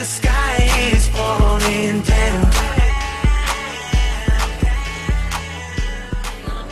[0.00, 0.56] the sky
[0.96, 2.40] is falling down.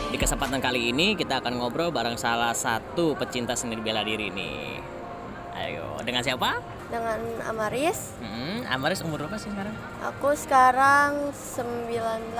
[0.08, 4.80] Di kesempatan kali ini kita akan ngobrol bareng salah satu pecinta seni bela diri nih.
[5.60, 6.56] Ayo, dengan siapa?
[6.88, 8.16] dengan Amaris.
[8.24, 9.76] Hmm, Amaris umur berapa sih sekarang?
[10.08, 12.32] Aku sekarang 19.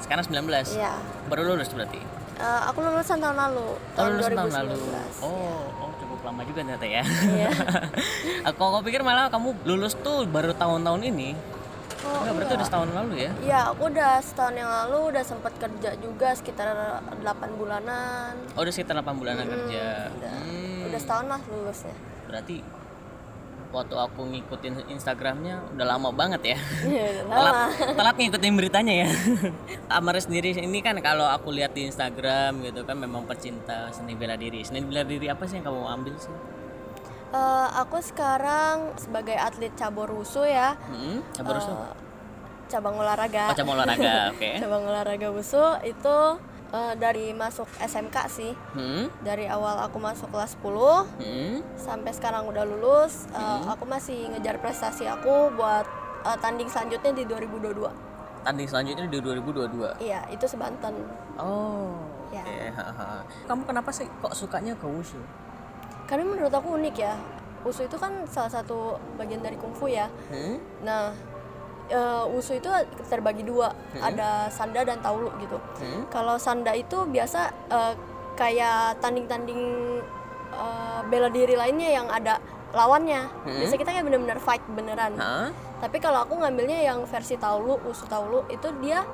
[0.00, 0.72] Sekarang 19.
[0.72, 0.96] Iya.
[1.28, 2.00] Baru lulus berarti.
[2.40, 4.32] Eh, aku lulusan tahun lalu, Oh, tahun lulus 2019.
[4.32, 4.80] tahun lalu.
[5.20, 5.85] Oh, cukup
[6.36, 7.00] lama juga ternyata ya.
[7.00, 7.48] Iya.
[8.52, 11.32] aku aku pikir malah kamu lulus tuh baru tahun-tahun ini.
[12.04, 12.58] Oh, Enggak, berarti iya.
[12.60, 13.30] udah setahun lalu ya?
[13.40, 16.66] Iya, aku udah setahun yang lalu udah sempat kerja juga sekitar
[17.24, 17.24] 8
[17.56, 18.36] bulanan.
[18.52, 20.12] Oh, udah sekitar 8 bulanan kerja.
[20.12, 21.96] Udah, Hmm, udah setahun lah lulusnya.
[22.28, 22.56] berarti
[23.68, 26.58] waktu aku ngikutin Instagramnya udah lama banget ya.
[26.82, 27.54] Iya, telat,
[27.92, 29.08] telat ngikutin beritanya ya.
[29.96, 34.34] Amaris sendiri ini kan kalau aku lihat di Instagram gitu kan memang pecinta seni bela
[34.34, 34.62] diri.
[34.62, 36.32] Seni bela diri apa sih yang kamu ambil sih?
[37.26, 41.74] Eh, aku sekarang sebagai atlet cabur wusu ya, Hmm, cabur usul?
[41.74, 41.92] eh,
[42.66, 43.50] cabang olahraga.
[43.50, 44.50] Oh, cabang olahraga, oke.
[44.56, 46.16] cabang olahraga wusu itu
[46.76, 48.52] eh, dari masuk SMK sih.
[48.72, 54.28] Hmm, Dari awal aku masuk kelas 10 hmm, sampai sekarang udah lulus uh, aku masih
[54.28, 55.88] ngejar prestasi aku buat
[56.22, 57.80] uh, tanding selanjutnya di 2022
[58.42, 59.98] tanding selanjutnya di 2022.
[60.00, 60.94] iya itu sebanten
[61.34, 61.96] Oh,
[62.28, 62.42] Ya.
[62.70, 63.22] haha.
[63.44, 65.18] Kamu kenapa sih kok sukanya ke wushu?
[66.04, 67.18] karena menurut aku unik ya
[67.62, 70.54] wusu itu kan salah satu bagian dari kungfu ya Hmm?
[70.80, 71.10] nah
[71.88, 72.68] uh, wusu itu
[73.06, 76.08] terbagi dua ada sanda dan taulu gitu Hmm?
[76.08, 77.92] kalau sanda itu biasa uh,
[78.34, 79.60] kayak tanding-tanding
[80.52, 82.38] uh, bela diri lainnya yang ada
[82.72, 85.48] lawannya biasa kita kayak bener-bener fight beneran Hah?
[85.76, 89.04] Tapi kalau aku ngambilnya yang versi taulu, usu taulu itu dia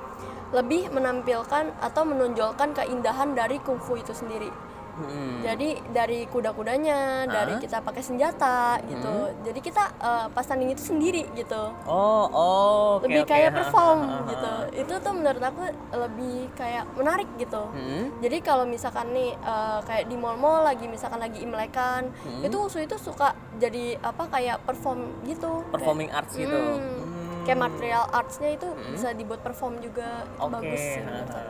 [0.55, 4.47] lebih menampilkan atau menonjolkan keindahan dari kungfu itu sendiri.
[4.93, 5.41] Hmm.
[5.41, 9.15] Jadi dari kuda-kudanya, dari kita pakai senjata gitu.
[9.43, 11.73] Jadi kita eh, pas tanding itu sendiri gitu.
[11.83, 13.31] Oh, oh, oke, lebih oke.
[13.31, 14.53] kayak perform gitu.
[14.77, 15.62] Itu tuh menurut aku
[15.93, 17.62] lebih kayak menarik gitu.
[17.66, 18.12] Hmm?
[18.21, 22.45] Jadi kalau misalkan nih eh, kayak di mall-mall lagi misalkan lagi imlekan, Hmm.
[22.45, 25.62] itu usu itu suka jadi apa kayak perform gitu.
[25.62, 26.53] Kayak- Performing arts gitu.
[26.53, 26.78] Hmm.
[26.78, 27.43] Hmm.
[27.43, 30.53] Kayak material artsnya itu bisa dibuat perform juga Oke.
[30.53, 31.43] bagus ha.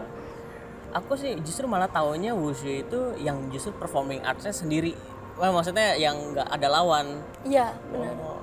[0.92, 1.18] Aku.
[1.18, 4.94] Sih justru malah taunya wushu itu yang justru performing artsnya sendiri.
[5.40, 7.24] Wah, maksudnya yang nggak ada lawan.
[7.42, 8.14] Iya benar.
[8.20, 8.40] Oh.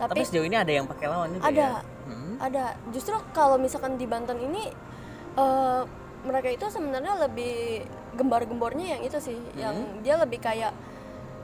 [0.00, 1.70] Tapi, Tapi, sejauh ini ada yang pakai lawan juga ada, ya?
[2.08, 2.34] Hmm?
[2.40, 2.64] ada.
[2.88, 4.72] Justru kalau misalkan di Banten ini
[5.36, 5.82] eh,
[6.24, 7.84] mereka itu sebenarnya lebih
[8.16, 10.00] gembar-gembornya yang itu sih, yang Hmm?
[10.00, 10.72] dia lebih kayak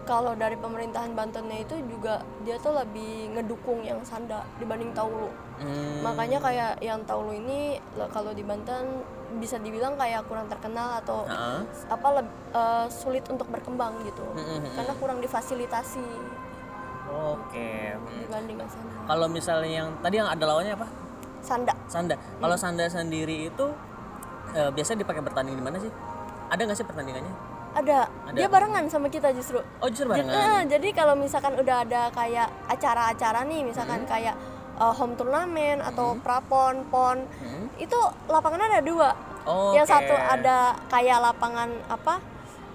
[0.06, 5.28] kalau dari pemerintahan Bantennya itu juga dia tuh lebih ngedukung yang sanda dibanding Taulu.
[5.58, 6.00] Hmm.
[6.06, 7.76] Makanya kayak yang Taulu ini
[8.14, 9.02] kalau di Banten
[9.36, 11.60] bisa dibilang kayak kurang terkenal atau Ha?
[11.88, 12.08] apa
[12.52, 16.06] eh, sulit untuk berkembang gitu Hmm, hmm, karena kurang difasilitasi
[17.06, 17.94] Oke.
[17.94, 18.18] Hmm.
[18.18, 20.86] dibanding sana Kalau misalnya yang tadi yang ada lawannya apa?
[21.38, 22.18] sanda Sanda.
[22.36, 23.66] Kalau sanda sendiri itu
[24.52, 25.90] eh, biasanya dipakai bertanding di mana sih?
[26.46, 27.34] Ada nggak sih pertandingannya?
[27.72, 28.08] ada.
[28.24, 28.34] Ada.
[28.34, 30.32] dia barengan sama kita justru Oh justru jadi, barengan.
[30.32, 34.32] eh, jadi kalau misalkan udah ada kayak acara-acara nih misalkan kayak
[34.76, 37.66] eh, home turnamen atau prapon pon Hmm.
[37.76, 39.10] itu lapangannya ada dua
[39.44, 42.18] Oh, yang satu ada kayak lapangan apa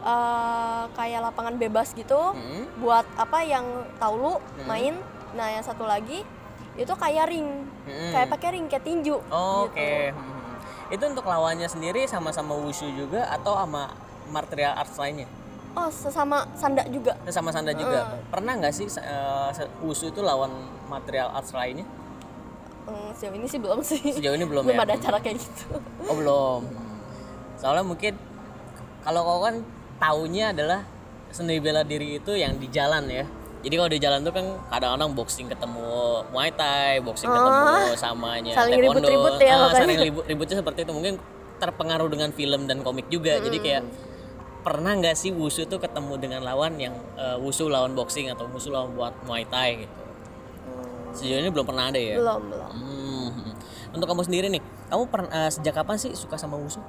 [0.02, 2.66] eh, kayak lapangan bebas gitu Hmm.
[2.78, 4.98] buat apa yang taulu main
[5.32, 6.26] nah yang satu lagi
[6.74, 8.12] itu kayak ring Hmm.
[8.12, 9.76] kayak pakai ring kayak tinju Oh, gitu.
[9.76, 9.94] Oke.
[10.10, 10.40] Hmm.
[10.90, 13.92] Itu untuk lawannya sendiri sama-sama wushu juga atau sama
[14.28, 15.28] martial arts lainnya?
[15.72, 18.04] oh sesama sanda juga Sama sanda juga.
[18.28, 19.00] Pernah nggak sih se-
[19.80, 20.52] wushu itu lawan
[20.92, 21.88] material arts lainnya?
[22.82, 24.84] Hmm, sejauh ini sih belum sih Sejauh ini belum belum ya?
[24.84, 25.78] ada acara kayak gitu
[26.10, 26.62] Oh belum.
[27.56, 28.14] Soalnya mungkin
[29.06, 29.56] kalau kau kan
[30.02, 30.82] taunya adalah
[31.30, 33.24] seni bela diri itu yang di jalan ya.
[33.62, 38.82] Jadi kalau di jalan tuh kan kadang-kadang boxing ketemu Muay Thai, boxing ketemu samanya saling
[38.82, 41.22] ribut-ribut ya Ah, saling ribut ributnya seperti itu mungkin
[41.62, 43.38] terpengaruh dengan film dan komik juga.
[43.38, 43.86] Jadi kayak
[44.66, 48.74] pernah nggak sih wushu tuh ketemu dengan lawan yang eh, wushu lawan boxing atau wushu
[48.74, 50.01] lawan buat Muay Thai gitu.
[51.12, 52.16] Sejauh ini belum pernah ada ya.
[52.20, 53.30] belum belum Hmm.
[53.92, 56.80] Untuk kamu sendiri nih, kamu pernah eh, sejak kapan sih suka sama wushu?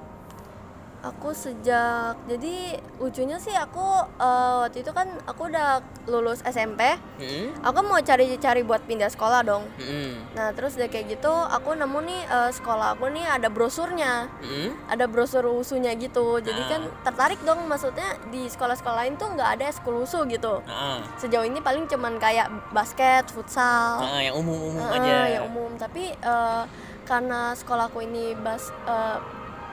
[1.02, 2.56] Aku sejak jadi
[2.96, 3.82] lucunya sih aku
[4.16, 7.54] eh, waktu itu kan aku udah lulus SMP Hmm.
[7.60, 9.62] aku mau cari-cari buat pindah sekolah dong.
[9.76, 10.18] Hmm.
[10.32, 14.30] nah terus udah kayak gitu aku nemu nih eh, sekolah aku nih ada brosurnya.
[14.38, 14.74] Hmm.
[14.86, 16.38] ada brosur usunya gitu.
[16.38, 20.62] Jadi kan tertarik dong maksudnya di sekolah-sekolah lain tuh nggak ada ekskul usu gitu.
[20.64, 23.98] Ah, sejauh ini paling cuman kayak basket futsal.
[24.00, 25.18] Ah, yang umum-umum Ah, aja.
[25.32, 25.74] yang umum.
[25.74, 26.62] Tapi eh,
[27.02, 29.18] karena sekolahku ini bas eh,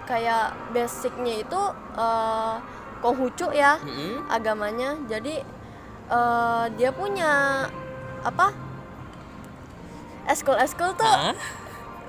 [0.09, 1.61] kayak basicnya itu
[1.93, 2.55] eh,
[2.99, 4.27] Konghucu ya Mm-mm.
[4.27, 5.45] agamanya jadi
[6.09, 7.63] eh, dia punya
[8.25, 8.51] apa
[10.29, 11.33] eskul-eskul tuh Hah?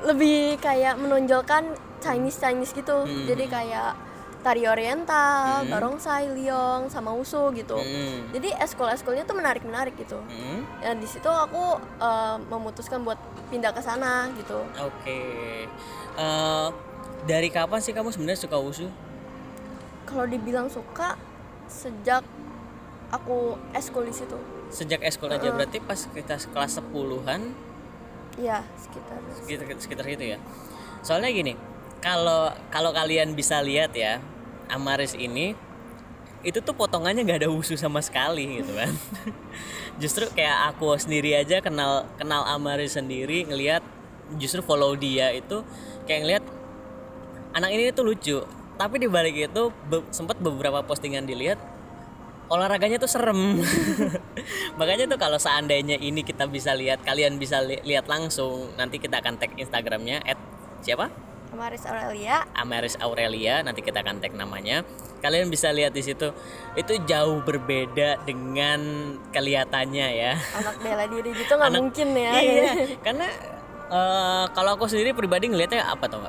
[0.04, 3.04] lebih kayak menonjolkan Chinese Chinese gitu.
[3.04, 3.28] Hmm.
[3.28, 3.92] Jadi kayak
[4.40, 7.76] tari oriental, barongsai, liong, sama wusu gitu.
[7.76, 8.32] Hmm.
[8.32, 10.16] Jadi eskul-eskulnya tuh menarik-menarik gitu.
[10.16, 10.64] Hmm.
[10.80, 13.20] Ya di situ aku eh, memutuskan buat
[13.52, 14.64] pindah ke sana gitu.
[14.80, 15.20] Oke.
[16.16, 16.68] Eh,
[17.28, 18.88] dari kapan sih kamu sebenarnya suka wushu?
[20.08, 21.14] Kalau dibilang suka
[21.70, 22.24] sejak
[23.10, 24.38] aku eskul di situ.
[24.70, 27.42] Sejak eskul aja berarti pas kita kelas 10-an
[28.38, 29.18] Iya, sekitar.
[29.42, 30.38] sekitar sekitar gitu ya.
[31.02, 31.52] Soalnya gini,
[31.98, 34.22] kalau kalau kalian bisa lihat ya,
[34.70, 35.58] Amaris ini
[36.40, 38.94] itu tuh potongannya nggak ada wushu sama sekali gitu kan.
[40.00, 43.84] justru kayak aku sendiri aja kenal kenal Amaris sendiri ngelihat
[44.40, 45.60] justru follow dia itu
[46.08, 46.44] kayak ngelihat
[47.54, 48.38] anak ini tuh lucu.
[48.80, 51.60] Tapi di balik itu be- sempat beberapa postingan dilihat
[52.50, 53.62] olahraganya tuh serem.
[54.80, 59.22] Makanya tuh kalau seandainya ini kita bisa lihat, kalian bisa li- lihat langsung, nanti kita
[59.22, 60.36] akan tag Instagramnya at
[60.82, 61.12] siapa?
[61.50, 64.86] Amaris Aurelia, Amaris Aurelia, nanti kita akan tag namanya.
[65.18, 66.30] Kalian bisa lihat di situ,
[66.78, 68.80] itu jauh berbeda dengan
[69.34, 70.32] kelihatannya ya.
[70.38, 72.32] anak bela diri gitu nggak mungkin ya.
[72.38, 72.70] Iya,
[73.06, 73.26] karena
[73.90, 76.22] eh, kalau aku sendiri pribadi ngelihatnya apa tuh?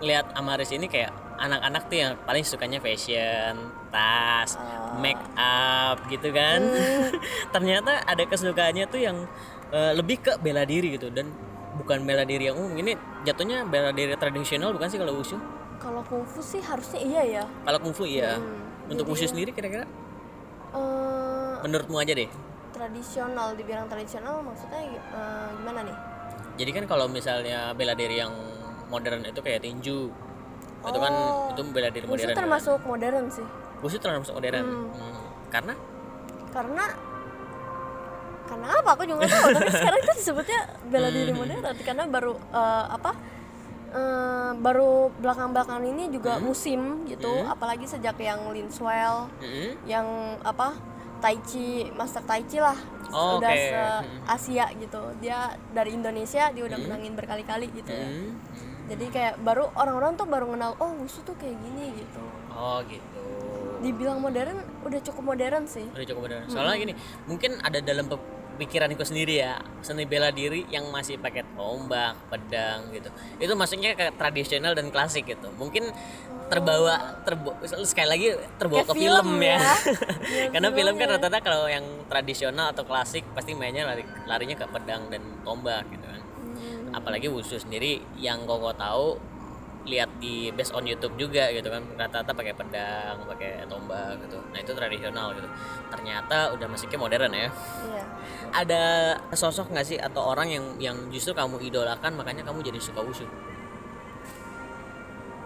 [0.00, 3.56] Lihat Amaris ini kayak anak-anak tuh yang paling sukanya fashion,
[3.88, 4.56] tas,
[4.98, 6.60] make up gitu kan.
[7.54, 9.16] Ternyata ada kesukaannya tuh yang
[9.70, 11.32] eh, lebih ke bela diri gitu dan
[11.76, 12.76] bukan bela diri yang umum.
[12.76, 12.92] Ini
[13.24, 15.36] jatuhnya bela diri tradisional bukan sih kalau wushu?
[15.80, 17.44] Kalau kungfu sih harusnya iya ya.
[17.64, 18.36] Kalau kungfu iya.
[18.36, 19.88] Hmm, Untuk wushu sendiri kira-kira
[20.70, 22.30] Eh, menurutmu aja deh.
[22.70, 25.96] tradisional dibilang tradisional maksudnya eh, gimana nih?
[26.56, 28.30] Jadi kan kalau misalnya bela diri yang
[28.90, 30.10] modern itu kayak tinju.
[30.80, 31.48] Itu kan Oh.
[31.48, 32.28] itu bela diri modern.
[32.28, 32.36] kan?
[32.36, 33.46] termasuk modern sih.
[33.78, 34.66] Wushu termasuk modern.
[34.90, 35.16] Hmm.
[35.48, 35.74] Karena
[36.50, 36.84] Karena
[38.44, 42.34] karena apa aku juga nggak tahu tapi sekarang itu disebutnya bela diri modern karena baru
[42.34, 43.10] eh, apa
[43.92, 49.78] eh, baru belakang-belakang ini juga musim gitu apalagi sejak yang Linswell Mm-mm.
[49.86, 50.02] yang
[50.42, 50.74] apa
[51.20, 52.74] Tai Chi Master Tai Chi lah
[53.10, 53.58] Oh, udah oke.
[53.60, 54.22] se Hmm.
[54.24, 55.38] Asia gitu dia
[55.70, 58.34] dari Indonesia dia udah menangin berkali-kali gitu ya Hmm.
[58.90, 62.20] Jadi kayak baru orang-orang tuh baru kenal oh wushu tuh kayak gini gitu
[62.50, 63.22] Oh gitu.
[63.80, 66.44] dibilang modern udah cukup modern sih Udah cukup modern.
[66.44, 66.94] Soalnya gini,
[67.24, 68.04] mungkin ada dalam
[68.60, 73.08] pikiranku sendiri ya seni bela diri yang masih pakai tombak, pedang gitu.
[73.38, 75.48] Itu maksudnya kayak tradisional dan klasik gitu.
[75.56, 75.88] Mungkin
[76.50, 77.56] terbawa terbawa
[77.86, 78.26] sekali lagi
[78.58, 79.56] terbawa Kayak ke film, film ya.
[79.56, 79.74] ya.
[80.52, 81.16] Karena Iya, film kan filmnya.
[81.16, 86.04] rata-rata kalau yang tradisional atau klasik pasti mainnya lari, larinya ke pedang dan tombak gitu.
[86.04, 86.09] Hmm.
[86.90, 89.18] Apalagi wushu sendiri yang koko tahu
[89.88, 94.36] lihat di based on YouTube juga gitu kan rata-rata pakai pedang, pakai tombak gitu.
[94.52, 95.48] Nah itu tradisional gitu.
[95.88, 97.48] Ternyata udah masuknya modern ya.
[97.88, 98.04] iya
[98.52, 98.82] Ada
[99.32, 103.26] sosok nggak sih atau orang yang yang justru kamu idolakan makanya kamu jadi suka wushu?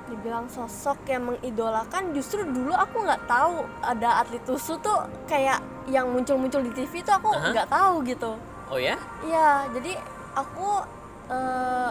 [0.04, 6.12] dibilang sosok yang mengidolakan justru dulu aku nggak tahu ada atlet wushu tuh kayak yang
[6.12, 8.36] muncul-muncul di TV tuh aku nggak tahu gitu
[8.72, 8.96] Oh ya?
[9.20, 9.92] Iya, jadi
[10.32, 10.80] aku
[11.26, 11.90] eh,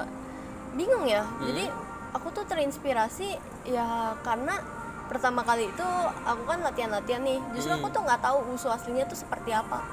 [0.73, 1.23] bingung ya.
[1.23, 1.49] Hmm.
[1.49, 1.65] Jadi
[2.13, 3.29] aku tuh terinspirasi
[3.65, 4.57] ya karena
[5.03, 5.87] pertama kali itu
[6.25, 7.39] aku kan latihan-latihan nih.
[7.53, 7.95] Justru aku Hmm.
[7.95, 9.83] tuh nggak tahu wushu aslinya tuh seperti apa.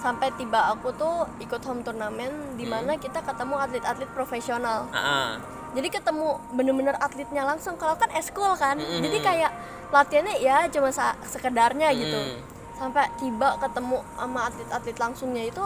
[0.00, 4.88] Sampai tiba aku tuh ikut home turnamen di mana kita ketemu atlet-atlet profesional.
[4.90, 5.36] Ah.
[5.70, 7.76] Jadi ketemu bener-bener atletnya langsung.
[7.76, 9.02] Kalau kan eskul kan, Hmm.
[9.04, 9.52] jadi kayak
[9.92, 10.88] latihannya ya cuma
[11.22, 12.16] sekedarnya gitu.
[12.16, 12.40] Hmm.
[12.80, 15.62] Sampai tiba ketemu sama atlet-atlet langsungnya itu,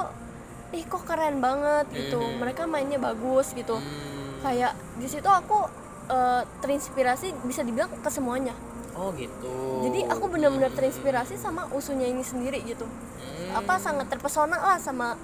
[0.75, 2.19] ih kok keren banget gitu.
[2.19, 2.43] Hmm.
[2.43, 3.78] Mereka mainnya bagus gitu.
[3.78, 4.43] Hmm.
[4.43, 5.71] Kayak di situ aku
[6.11, 8.52] eh, terinspirasi bisa dibilang ke semuanya.
[8.95, 9.87] Oh gitu.
[9.87, 12.87] Jadi aku benar-benar terinspirasi sama usunya ini sendiri gitu.
[12.87, 13.62] Hmm.
[13.62, 15.14] Apa sangat terpesona lah sama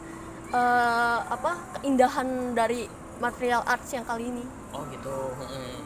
[0.50, 2.87] eh, apa keindahan dari
[3.21, 4.45] material arts yang kali ini.
[4.73, 5.12] Oh gitu.
[5.37, 5.78] Mm-mm.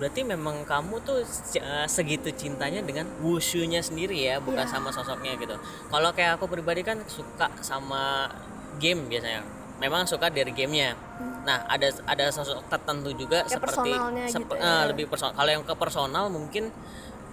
[0.00, 1.20] Berarti memang kamu tuh
[1.60, 4.72] eh, segitu cintanya dengan wushunya sendiri ya, bukan Iya.
[4.72, 5.60] sama sosoknya gitu.
[5.92, 8.32] Kalau kayak aku pribadi kan suka sama
[8.78, 9.42] game biasanya.
[9.80, 10.92] Memang suka dari gamenya.
[11.40, 13.48] Nah ada ada sosok tertentu juga Hmm.
[13.48, 13.90] Kayak seperti
[14.28, 14.84] sep- gitu eh, ya.
[14.86, 15.32] lebih personal.
[15.34, 16.64] Kalau yang ke personal mungkin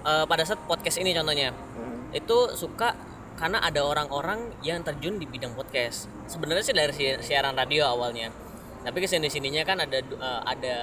[0.01, 2.07] eh, pada saat podcast ini contohnya Hmm.
[2.11, 2.95] itu suka
[3.37, 6.07] karena ada orang-orang yang terjun di bidang podcast.
[6.25, 8.33] Sebenarnya sih dari si- siaran radio awalnya,
[8.81, 10.75] tapi ke sini sininya kan ada eh, ada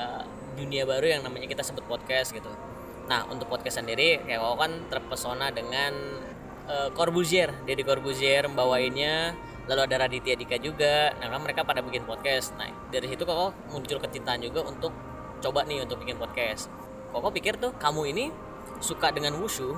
[0.54, 2.46] dunia baru yang namanya kita sebut podcast gitu.
[3.08, 5.96] Nah untuk podcast sendiri kayak aku kan terpesona dengan
[6.64, 9.32] eh, Corbuzier, Deddy Corbuzier membawainnya,
[9.64, 11.12] lalu ada Raditya Dika juga.
[11.20, 12.52] Nah kan mereka pada bikin podcast.
[12.56, 14.92] Nah dari situ kok muncul kecintaan juga untuk
[15.40, 16.68] coba nih untuk bikin podcast.
[17.12, 18.24] Kok pikir tuh kamu ini
[18.82, 19.76] suka dengan wushu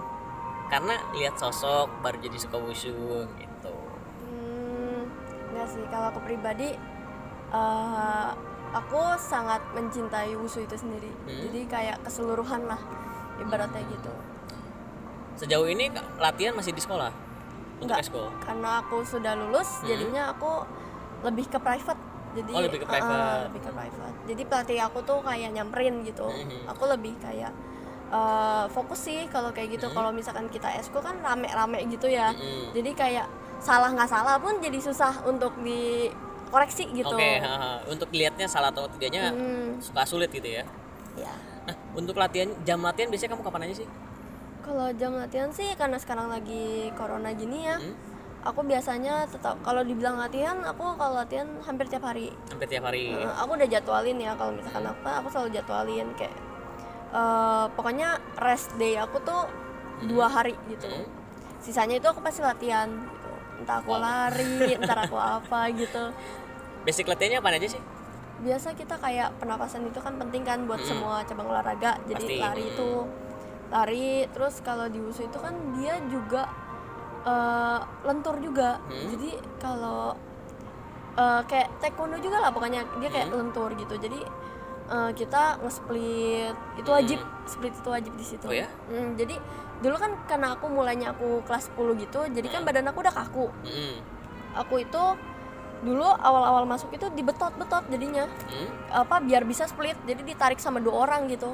[0.67, 2.95] karena lihat sosok baru jadi suka wushu
[3.39, 3.75] gitu.
[4.27, 5.07] Hmm,
[5.53, 6.75] enggak sih kalau aku pribadi
[7.47, 8.31] eh,
[8.75, 11.39] aku sangat mencintai wushu itu sendiri Hmm.
[11.49, 12.81] jadi kayak keseluruhan lah
[13.39, 14.13] ibaratnya gitu
[15.37, 17.13] Sejauh ini latihan masih di sekolah
[17.79, 17.99] untuk Enggak.
[18.03, 18.23] esko.
[18.41, 20.65] karena aku sudah lulus jadinya aku
[21.23, 22.01] lebih ke private
[22.33, 22.59] jadi Hmm.
[22.59, 23.45] Oh, lebih ke uh, uh, private.
[23.47, 26.61] lebih ke private jadi pelatih aku tuh kayak nyamperin gitu Mhm.
[26.67, 27.53] aku lebih kayak
[28.09, 32.73] uh, fokus sih kalau kayak gitu kalau misalkan kita esko kan rame-rame gitu ya Mhm.
[32.73, 33.27] jadi kayak
[33.59, 37.81] salah nggak salah pun jadi susah untuk dikoreksi gitu Oke, haha.
[37.87, 40.65] untuk lihatnya salah atau tidaknya Hmm, suka sulit gitu ya.
[41.15, 41.33] ya
[41.67, 43.89] Nah, untuk latihan jam latihan biasanya kamu kapan aja sih?
[44.67, 47.95] Kalau jam latihan sih karena sekarang lagi corona gini ya Hmm?
[48.45, 53.11] aku biasanya tetap kalau dibilang latihan aku kalau latihan hampir tiap hari Hampir tiap hari.
[53.11, 56.35] Eh, aku udah jadwalin ya kalau misalkan apa aku selalu jadwalin kayak
[57.13, 59.47] eh, pokoknya rest day aku tuh
[60.05, 61.07] dua hari gitu Hmm.
[61.59, 63.99] sisanya itu aku pasti latihan gitu entah aku Wow.
[63.99, 66.05] lari entar aku apa gitu
[66.83, 67.83] Basic latihannya apa aja sih?
[68.37, 70.91] biasa kita kayak pernapasan itu kan penting kan buat Mm-mm.
[70.93, 72.37] semua cabang olahraga jadi Pasti.
[72.39, 72.91] lari itu
[73.69, 76.47] lari terus kalau di wusu itu kan dia juga
[77.23, 79.11] eh, lentur juga Hmm.
[79.11, 80.15] jadi kalau
[81.15, 83.39] eh, kayak taekwondo juga lah pokoknya dia kayak Hmm.
[83.41, 84.21] lentur gitu jadi
[84.87, 88.71] eh, kita nge-split itu wajib split itu wajib di situ Oh ya?
[88.87, 89.35] Hmm, jadi
[89.77, 92.69] dulu kan karena aku mulainya aku kelas 10 gitu jadi kan Hmm.
[92.71, 93.95] badan aku udah kaku Mm-mm.
[94.55, 95.03] aku itu
[95.79, 98.69] dulu awal-awal masuk itu dibetot-betot jadinya Hmm?
[98.97, 101.53] apa biar bisa split jadi ditarik sama dua orang gitu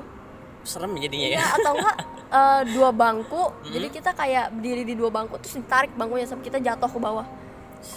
[0.62, 1.38] Serem jadinya ya.
[1.38, 1.96] ya atau enggak
[2.28, 6.58] eh, dua bangku jadi kita kayak berdiri di dua bangku terus ditarik bangkunya sampai kita
[6.58, 7.26] jatuh ke bawah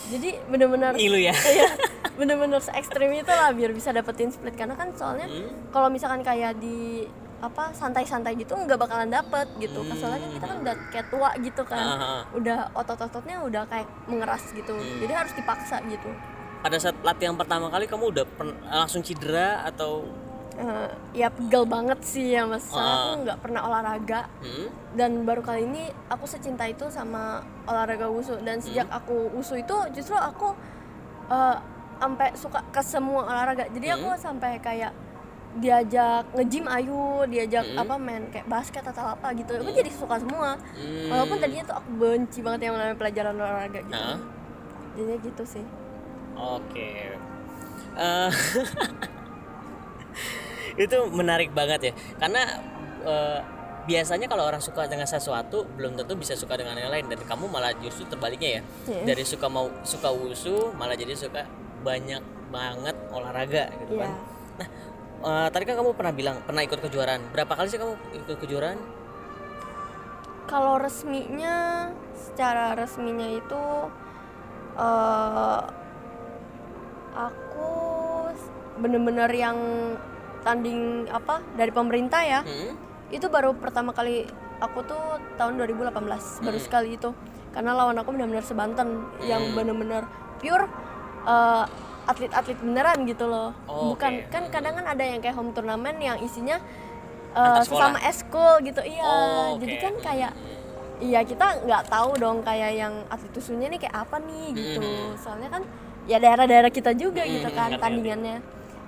[0.07, 1.35] jadi bener-bener Ngilu ya.
[1.55, 1.69] Iya,
[2.15, 5.51] bener-bener se ekstrim itu lah biar bisa dapetin split karena kan soalnya Hmm?
[5.69, 7.05] kalau misalkan kayak di
[7.35, 9.93] apa santai-santai gitu nggak bakalan dapet gitu Hmm.
[9.93, 12.21] soalnya kan kita kan udah kayak tua gitu kan Ah, ah.
[12.31, 14.97] udah otot-ototnya udah kayak mengeras gitu Hmm.
[14.97, 16.09] jadi harus dipaksa gitu
[16.57, 18.25] Pada saat latihan pertama kali kamu udah
[18.73, 20.09] langsung cedera atau
[20.55, 22.79] Eh, ya pegel banget sih ya mas Ah.
[23.11, 24.71] aku nggak pernah olahraga Hmm?
[24.93, 28.97] dan baru kali ini aku secinta itu sama olahraga wusu dan sejak Hmm.
[28.97, 30.55] aku wusu itu justru aku
[31.27, 31.57] eh,
[31.97, 34.21] sampai suka ke semua olahraga jadi aku Hmm.
[34.21, 34.95] sampai kayak
[35.55, 37.81] diajak nge-gym ayu diajak Hmm.
[37.81, 41.07] apa main kayak basket atau apa gitu aku jadi suka semua Hmm.
[41.09, 44.19] walaupun tadinya tuh aku benci banget yang namanya pelajaran olahraga gitu Ah.
[44.93, 45.65] jadinya gitu sih
[46.33, 47.11] Oke.
[47.93, 48.29] Eh,
[50.75, 52.41] itu menarik banget ya, karena
[53.03, 53.39] eh,
[53.85, 57.45] biasanya kalau orang suka dengan sesuatu belum tentu bisa suka dengan yang lain dan kamu
[57.47, 58.61] malah justru terbaliknya ya.
[58.89, 59.03] Iya.
[59.13, 61.45] Dari suka mau suka wusu malah jadi suka
[61.85, 64.09] banyak banget olahraga gitu kan.
[64.09, 64.21] Iya.
[64.57, 64.67] Nah,
[65.21, 67.29] eh, tadi kan kamu pernah bilang pernah ikut kejuaraan.
[67.29, 67.93] Berapa kali sih kamu
[68.25, 69.05] ikut kejuaraan?
[70.45, 73.65] kalau resminya secara resminya itu
[74.75, 75.61] eh
[77.15, 77.69] aku
[78.79, 79.57] bener-bener yang
[80.45, 82.77] tanding apa dari pemerintah ya Hmm?
[83.09, 85.01] itu baru pertama kali aku tuh
[85.35, 85.89] tahun 2018
[86.39, 86.61] baru Hmm.
[86.61, 87.09] sekali itu
[87.51, 88.87] karena lawan aku benar-benar sebanten
[89.21, 89.57] yang Hmm.
[89.57, 90.03] bener-bener
[90.37, 90.69] pure
[91.25, 91.65] eh,
[92.05, 94.29] atlet-atlet beneran gitu loh Oh, bukan oke.
[94.29, 96.61] kan kadang kan ada yang kayak home turnamen yang isinya
[97.33, 97.65] sekolah.
[97.65, 99.81] sesama eskul gitu iya Oh, jadi oke.
[99.81, 100.31] kan kayak
[101.01, 105.17] iya kita nggak tahu dong kayak yang atlet usunya nih kayak apa nih gitu Mhm.
[105.17, 105.61] soalnya kan
[106.05, 108.35] ya daerah-daerah kita juga gitu Mhm, kan ngerti, ngerti.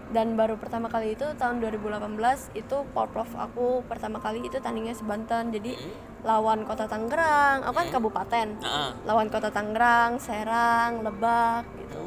[0.07, 5.51] Dan baru pertama kali itu tahun 2018 itu porprov aku pertama kali itu tandingnya sebanten.
[5.51, 5.75] Jadi
[6.23, 7.67] lawan kota Tangerang.
[7.67, 8.47] Aku kan kabupaten.
[8.63, 8.89] Ah, ah.
[9.03, 12.03] lawan kota Tangerang Serang Lebak gitu.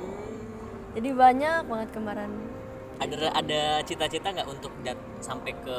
[0.96, 2.32] Jadi banyak banget kemarin.
[3.00, 5.78] Ada ada cita-cita nggak untuk dat- sampai ke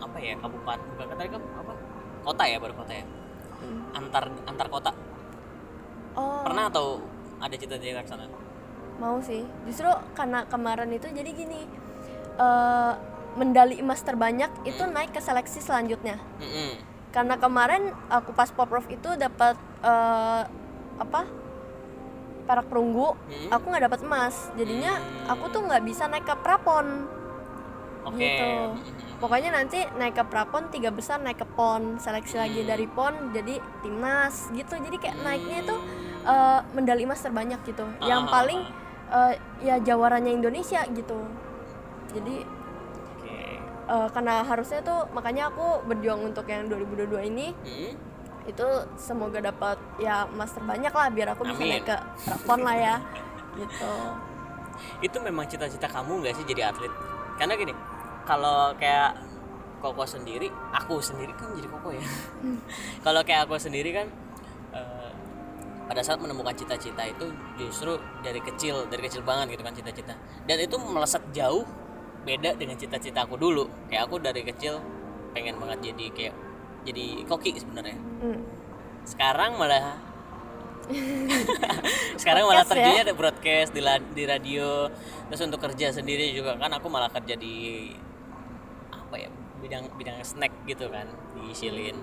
[0.00, 0.84] apa ya kabupaten?
[1.00, 1.72] Bukan kamu apa?
[2.28, 3.04] Kota ya baru kota ya?
[3.96, 4.92] Antar antar kota?
[6.12, 6.44] Oh.
[6.44, 7.00] Pernah atau
[7.40, 8.41] ada cita-cita ke sana
[9.02, 9.42] mau sih.
[9.66, 11.66] Justru karena kemarin itu jadi gini
[12.34, 12.92] eh,
[13.34, 16.22] medali emas terbanyak itu naik ke seleksi selanjutnya.
[16.38, 16.94] Mm-mm.
[17.12, 20.42] karena kemarin aku pas poprov itu dapat eh,
[20.96, 21.20] apa
[22.42, 23.48] perak perunggu Hmm.
[23.50, 24.48] aku nggak dapat emas.
[24.54, 25.28] Jadinya Hmm.
[25.28, 27.04] aku tuh nggak bisa naik ke prapon.
[28.02, 28.16] Oke.
[28.18, 28.48] Gitu.
[29.20, 32.00] Pokoknya nanti naik ke prapon tiga besar naik ke pon.
[32.00, 32.70] Seleksi lagi Hmm.
[32.70, 34.74] dari pon jadi timnas gitu.
[34.74, 35.76] Jadi kayak naiknya itu
[36.22, 37.82] eh, medali emas terbanyak gitu.
[38.00, 38.30] Yang Ah.
[38.32, 38.60] paling
[39.12, 41.20] eh, ya jawarannya Indonesia gitu.
[42.16, 42.36] Jadi
[43.20, 43.36] oke.
[43.92, 47.48] eh, karena harusnya tuh makanya aku berjuang untuk yang 2022 ini.
[47.62, 47.92] Mm.
[48.42, 48.66] itu
[48.98, 51.78] semoga dapat ya emas terbanyak lah biar aku bisa Amin.
[51.78, 52.96] naik ke prapon lah ya.
[53.54, 53.94] Gitu.
[54.98, 56.90] Itu memang cita-cita kamu nggak sih jadi atlet?
[57.38, 57.70] Karena gini
[58.26, 59.14] kalau kayak
[59.78, 62.02] koko sendiri aku sendiri kan jadi koko ya.
[63.06, 64.10] Kalau kayak aku sendiri kan
[65.92, 70.56] pada saat menemukan cita-cita itu justru dari kecil dari kecil banget gitu kan cita-cita dan
[70.56, 71.68] itu melesat jauh
[72.24, 74.80] beda dengan cita-cita aku dulu kayak aku dari kecil
[75.30, 76.34] pengen banget jadi kayak
[76.82, 78.40] jadi koki sebenarnya Hmm.
[79.04, 80.00] sekarang malah
[82.16, 82.74] sekarang malah Podcast ya?
[82.80, 84.88] terjunnya ada broadcast di, la- di radio
[85.28, 87.90] terus untuk kerja sendiri juga kan aku malah kerja di
[88.88, 89.28] apa ya
[89.60, 91.96] bidang bidang snack gitu kan di Shilin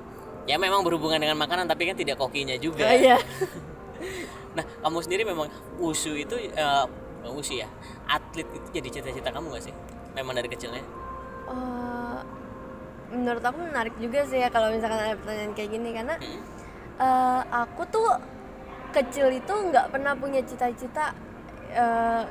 [0.45, 3.17] ya memang berhubungan dengan makanan tapi kan tidak kokinya juga Oh, iya.
[4.55, 6.83] nah kamu sendiri memang usu itu eh,
[7.19, 7.67] bukan usu ya
[8.07, 9.73] atlet itu jadi cita-cita kamu gak sih?
[10.15, 10.81] Memang dari kecilnya?
[11.49, 12.19] Eh,
[13.09, 16.41] menurut aku menarik juga sih ya kalau misalkan ada pertanyaan kayak gini karena Hmm.
[16.99, 18.09] eh, aku tuh
[18.89, 21.13] kecil itu nggak pernah punya cita-cita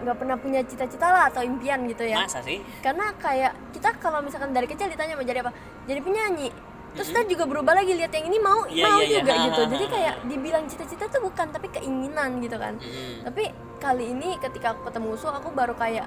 [0.03, 2.27] nggak pernah punya cita-cita lah atau impian gitu ya.
[2.27, 2.59] Masa sih?
[2.83, 5.55] Karena kayak kita kalau misalkan dari kecil ditanya mau jadi apa?
[5.87, 6.51] Jadi penyanyi
[6.89, 9.17] terus kita juga berubah lagi lihat yang ini mau Iya, mau iya, iya.
[9.19, 12.75] juga Ha, gitu ha, jadi ha, kayak dibilang cita-cita tuh bukan tapi keinginan gitu kan
[12.77, 13.23] Hmm.
[13.25, 13.43] tapi
[13.79, 16.07] kali ini ketika aku ketemu Su aku baru kayak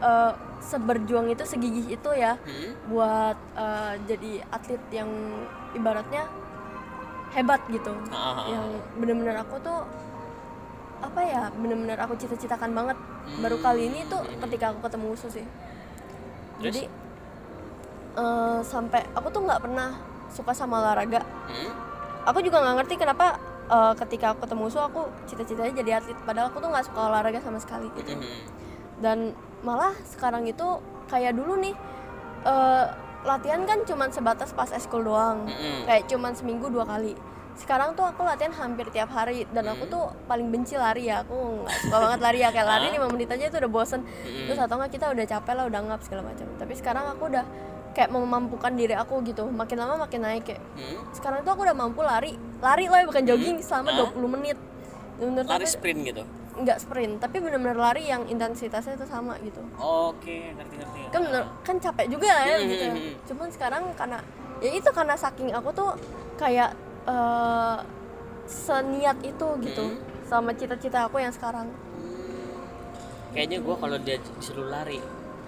[0.00, 2.72] eh, seberjuang itu segigih itu ya Hmm.
[2.88, 5.10] buat eh, jadi atlet yang
[5.72, 6.24] ibaratnya
[7.30, 8.46] hebat gitu ah.
[8.46, 8.64] yang
[8.94, 9.82] bener-bener aku tuh
[10.98, 12.96] apa ya bener-bener aku cita-citakan banget
[13.36, 16.64] baru kali ini tuh ketika aku ketemu Usu sih Terus?
[16.64, 16.82] jadi
[18.16, 19.90] eh, sampai aku tuh nggak pernah
[20.34, 21.22] suka sama olahraga.
[21.46, 21.70] Hmm?
[22.24, 23.36] aku juga nggak ngerti kenapa
[23.68, 26.18] eh, ketika aku ketemu Usu aku cita-citanya jadi atlet.
[26.24, 28.18] Padahal aku tuh nggak suka olahraga sama sekali gitu.
[28.18, 28.42] Hmm.
[28.94, 29.34] dan
[29.66, 30.78] malah sekarang itu
[31.10, 31.74] kayak dulu nih
[32.46, 32.84] eh,
[33.24, 35.48] latihan kan cuman sebatas pas eskul doang.
[35.48, 35.88] Mm-mm.
[35.88, 37.16] kayak cuman seminggu dua kali.
[37.54, 39.48] Sekarang tuh aku latihan hampir tiap hari.
[39.48, 41.24] Dan aku tuh paling benci lari ya.
[41.24, 42.48] Aku nggak suka banget lari ya.
[42.52, 44.04] Kayak lari lima menit aja itu udah bosen.
[44.26, 46.46] Terus atau nggak kita udah capek lah udah ngap segala macam.
[46.60, 47.44] Tapi sekarang aku udah
[47.94, 49.46] kayak memampukan diri aku gitu.
[49.46, 50.62] Makin lama makin naik kayak.
[50.74, 50.98] Hmm?
[51.10, 54.58] sekarang tuh aku udah mampu lari lari loh bukan jogging selama 20 menit.
[55.14, 56.22] Dan menurut lari aku sprint gitu?
[56.54, 59.62] Nggak sprint tapi benar-benar lari yang intensitasnya itu sama gitu.
[59.76, 61.00] Oke ngerti ngerti.
[61.08, 62.84] Kan bener- kan capek juga lah ya Hmm, gitu.
[62.84, 63.14] hmm, hmm.
[63.24, 64.18] cuman sekarang karena
[64.58, 65.90] ya itu karena saking aku tuh
[66.34, 67.78] kayak eh,
[68.44, 69.98] seniat itu gitu Hmm.
[70.22, 71.68] sama cita-cita aku yang sekarang.
[73.30, 75.02] Kayaknya gua kalau dia disuruh lari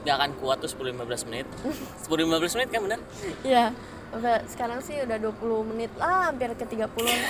[0.07, 1.47] gak akan kuat tuh 10-15 menit.
[2.07, 3.01] 10-15 menit kan bener?
[3.43, 3.75] Iya
[4.15, 7.21] udah sekarang sih udah 20 menit lah hampir ke 30 lah.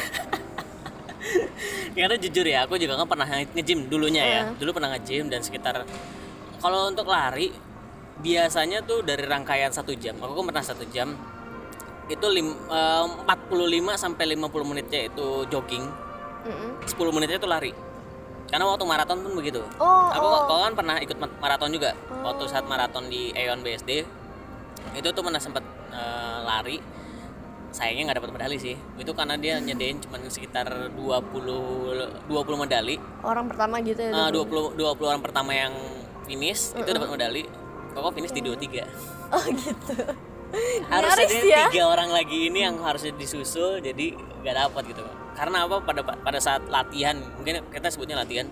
[1.97, 4.43] karena jujur ya aku juga kan pernah nge-gym dulunya ya.
[4.55, 5.83] Dulu pernah nge-gym dan sekitar
[6.61, 7.51] kalau untuk lari
[8.21, 11.13] biasanya tuh dari rangkaian satu jam aku kan pernah satu jam
[12.07, 15.85] itu lim, eh, 45 sampai 50 menitnya itu jogging.
[16.47, 16.71] Mm-mm.
[16.87, 17.73] 10 menitnya itu lari
[18.47, 19.63] karena waktu maraton pun begitu.
[19.83, 20.43] Oh, aku oh.
[20.47, 21.95] kau kan pernah ikut ma- maraton juga.
[22.23, 23.91] Waktu saat maraton di Eon BSD
[24.97, 26.79] itu tuh pernah sempat eh, lari.
[27.75, 28.77] Sayangnya nggak dapat medali sih.
[28.97, 32.97] Itu karena dia nyedain cuma sekitar 20 20 medali.
[33.21, 34.73] Orang pertama gitu ya dulu.
[34.79, 35.75] 20 20 orang pertama yang
[36.25, 37.43] finish itu dapat medali.
[37.97, 39.95] Kok finish di 23 oh gitu.
[40.89, 41.63] Nyaris dia ya.
[41.69, 45.03] tiga orang lagi ini yang harusnya disusul jadi nggak dapat gitu
[45.37, 45.85] karena apa?
[45.85, 48.49] Pada pada saat latihan mungkin kita sebutnya latihan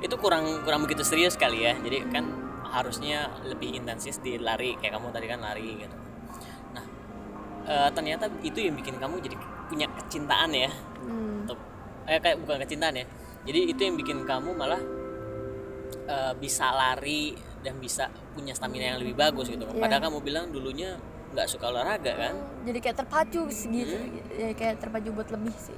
[0.00, 1.74] itu kurang kurang begitu serius kali ya.
[1.76, 2.24] Jadi kan
[2.70, 5.96] harusnya lebih intensif di lari kayak kamu tadi kan lari gitu.
[6.70, 6.84] Nah
[7.66, 10.70] eh, ternyata itu yang bikin kamu jadi punya kecintaan ya.
[11.02, 11.42] Hmm.
[11.44, 11.66] Untuk-
[12.06, 13.06] eh kayak bukan kecintaan ya.
[13.42, 14.80] Jadi itu yang bikin kamu malah
[16.06, 19.66] eh, bisa lari dan bisa punya stamina yang lebih bagus gitu.
[19.66, 19.76] Iya.
[19.76, 20.96] padahal kamu bilang dulunya
[21.30, 22.34] nggak suka olahraga kan?
[22.64, 24.40] Jadi kayak terpacu segitu Hmm.
[24.40, 25.76] ya kayak terpacu buat lebih sih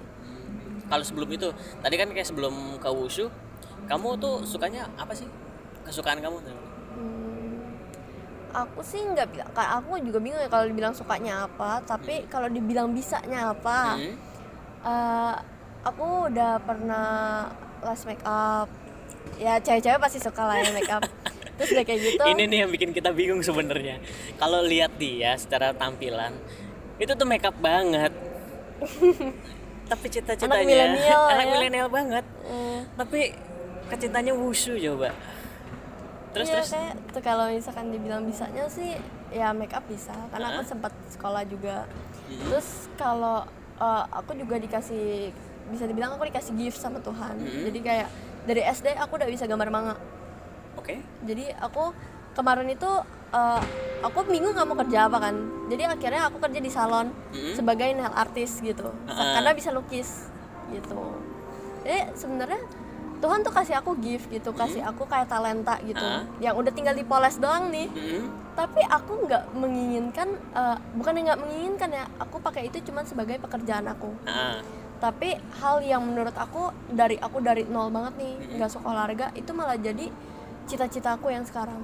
[0.93, 1.49] kalau sebelum itu
[1.81, 3.33] tadi kan kayak sebelum ke wushu
[3.89, 5.25] kamu tuh sukanya apa sih?
[5.89, 6.37] Kesukaan kamu
[6.93, 7.73] Hmm,
[8.53, 12.93] aku sih nggak bilang aku juga bingung ya kalau dibilang sukanya apa tapi kalau dibilang
[12.93, 14.15] bisanya apa Hmm?
[14.83, 15.35] Eh,
[15.89, 17.47] aku udah pernah
[17.87, 18.67] les make up.
[19.39, 21.07] Ya cewek-cewek pasti suka lah ya make up.
[21.57, 22.23] Terus udah kayak gitu.
[22.27, 24.03] Ini nih yang bikin kita bingung sebenarnya.
[24.43, 26.35] Kalau lihat dia secara tampilan
[27.03, 28.13] itu tuh makeup banget
[29.93, 30.57] tapi cita-citanya.
[30.57, 31.53] Anak milenial anak ya.
[31.53, 32.25] milenial banget.
[32.49, 33.21] Eh, tapi
[33.93, 35.13] kecintanya wushu coba.
[36.33, 36.71] Terus iya, terus?
[36.73, 38.97] kayak tuh kalau misalkan dibilang bisanya sih
[39.29, 40.17] ya make up bisa.
[40.33, 41.85] Karena aku sempat sekolah juga.
[42.33, 42.49] Hmm.
[42.49, 43.45] terus kalau
[43.77, 45.37] eh, aku juga dikasih
[45.69, 47.37] bisa dibilang aku dikasih gift sama Tuhan.
[47.37, 47.63] Hmm.
[47.69, 48.09] jadi kayak
[48.49, 49.95] dari SD aku udah bisa gambar manga.
[50.81, 51.05] Oke.
[51.29, 51.93] Jadi aku
[52.33, 52.91] kemarin itu
[53.37, 53.63] eh,
[54.03, 55.35] aku bingung nggak mau kerja apa kan.
[55.71, 57.55] Jadi akhirnya aku kerja di salon Mm-mm.
[57.55, 58.91] sebagai nail artist gitu.
[59.09, 59.39] Ah.
[59.39, 60.29] karena bisa lukis
[60.69, 60.99] gitu.
[61.87, 62.61] Jadi sebenarnya
[63.23, 66.03] Tuhan tuh kasih aku gift gitu kasih aku kayak talenta gitu.
[66.03, 66.27] Ah.
[66.43, 67.89] yang udah tinggal dipoles doang nih.
[67.89, 68.43] Mm-mm.
[68.53, 72.05] tapi aku nggak menginginkan eh, bukan nggak menginginkan ya.
[72.21, 74.13] Aku pakai itu cuman sebagai pekerjaan aku.
[74.29, 74.61] Ah,
[75.03, 79.51] tapi hal yang menurut aku dari aku dari nol banget nih nggak suka olahraga itu
[79.51, 80.07] malah jadi
[80.63, 81.83] cita-cita aku yang sekarang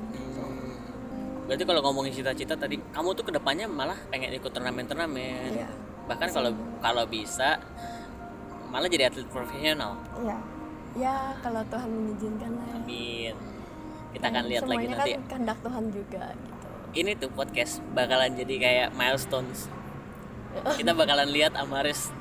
[1.48, 5.56] Berarti kalau ngomongin cita-cita tadi, kamu tuh ke depannya malah pengen ikut turnamen-turnamen.
[5.56, 5.68] Iya.
[6.04, 6.52] Bahkan kalau
[6.84, 7.56] kalau bisa
[8.68, 9.96] malah jadi atlet profesional.
[10.20, 10.36] ya
[10.92, 12.68] ya kalau Tuhan mengizinkan lah.
[12.76, 13.34] Amin.
[14.12, 15.10] Kita akan lihat lagi Semuanya nanti.
[15.16, 19.68] kan kehendak Tuhan juga gitu Ini tuh podcast bakalan jadi kayak milestones.
[20.76, 22.12] Kita bakalan lihat Amaris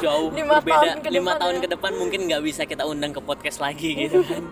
[0.00, 1.60] jauh Lima berbeda tahun ke lima depan tahun ya.
[1.60, 4.42] ke depan mungkin nggak bisa kita undang ke podcast lagi gitu kan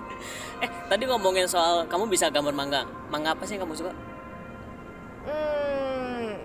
[0.61, 3.93] eh tadi ngomongin soal kamu bisa gambar manga manga apa sih yang kamu suka
[5.27, 6.39] Hmm,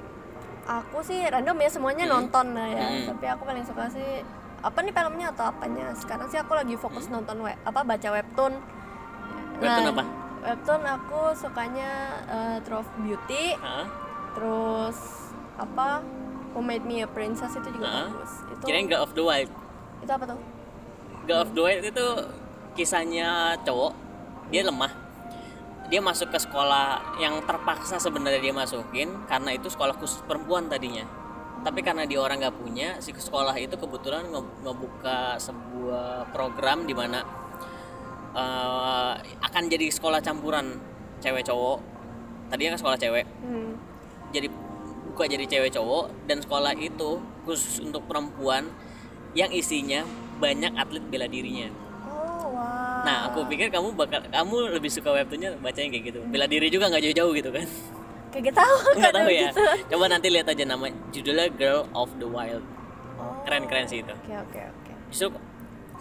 [0.65, 2.87] aku sih random ya semuanya nonton lah ya.
[2.89, 3.05] Hmm.
[3.13, 4.25] Tapi aku paling suka sih
[4.57, 5.93] apa nih filmnya atau apanya?
[5.93, 8.53] Sekarang sih aku lagi fokus nonton web, apa baca webtoon.
[8.57, 9.61] Hmm.
[9.61, 10.03] Webtoon Nah, apa?
[10.41, 11.89] Webtoon aku sukanya
[12.25, 13.85] uh, True of Beauty, Hah?
[14.33, 14.97] terus
[15.61, 16.01] apa?
[16.51, 18.07] Who Made Me a Princess itu juga Hah?
[18.09, 18.31] bagus.
[18.49, 19.51] Itu kirain God of the Wild
[20.01, 20.39] itu apa tuh?
[21.23, 22.05] God of the Wild itu
[22.71, 23.29] kisahnya
[23.61, 23.93] cowok
[24.49, 24.91] dia lemah
[25.87, 31.03] dia masuk ke sekolah yang terpaksa sebenarnya dia masukin karena itu sekolah khusus perempuan tadinya
[31.61, 36.95] tapi karena dia orang nggak punya si sekolah itu kebetulan nge- ngebuka sebuah program di
[36.95, 37.21] mana
[38.33, 40.79] eh, akan jadi sekolah campuran
[41.19, 41.77] cewek cowok
[42.47, 43.75] tadinya kan sekolah cewek Hmm.
[44.31, 44.47] jadi
[45.11, 47.09] buka jadi cewek cowok dan sekolah itu
[47.43, 48.71] khusus untuk perempuan
[49.33, 51.67] yang isinya banyak atlet bela dirinya
[52.03, 53.03] Oh, wow.
[53.03, 56.19] Nah, aku pikir kamu bakal kamu lebih suka webtoonnya bacanya kayak gitu.
[56.25, 57.67] Bela diri juga nggak jauh-jauh gitu kan?
[58.31, 59.41] kayak gitu tahu Nggak tahu kadang ya.
[59.45, 59.61] gitu.
[59.89, 62.63] Coba nanti lihat aja nama judulnya Girl of the Wild.
[63.15, 64.09] Oh, Keren-keren sih itu.
[64.09, 64.93] Oke, oke, oke.
[65.09, 65.27] Justru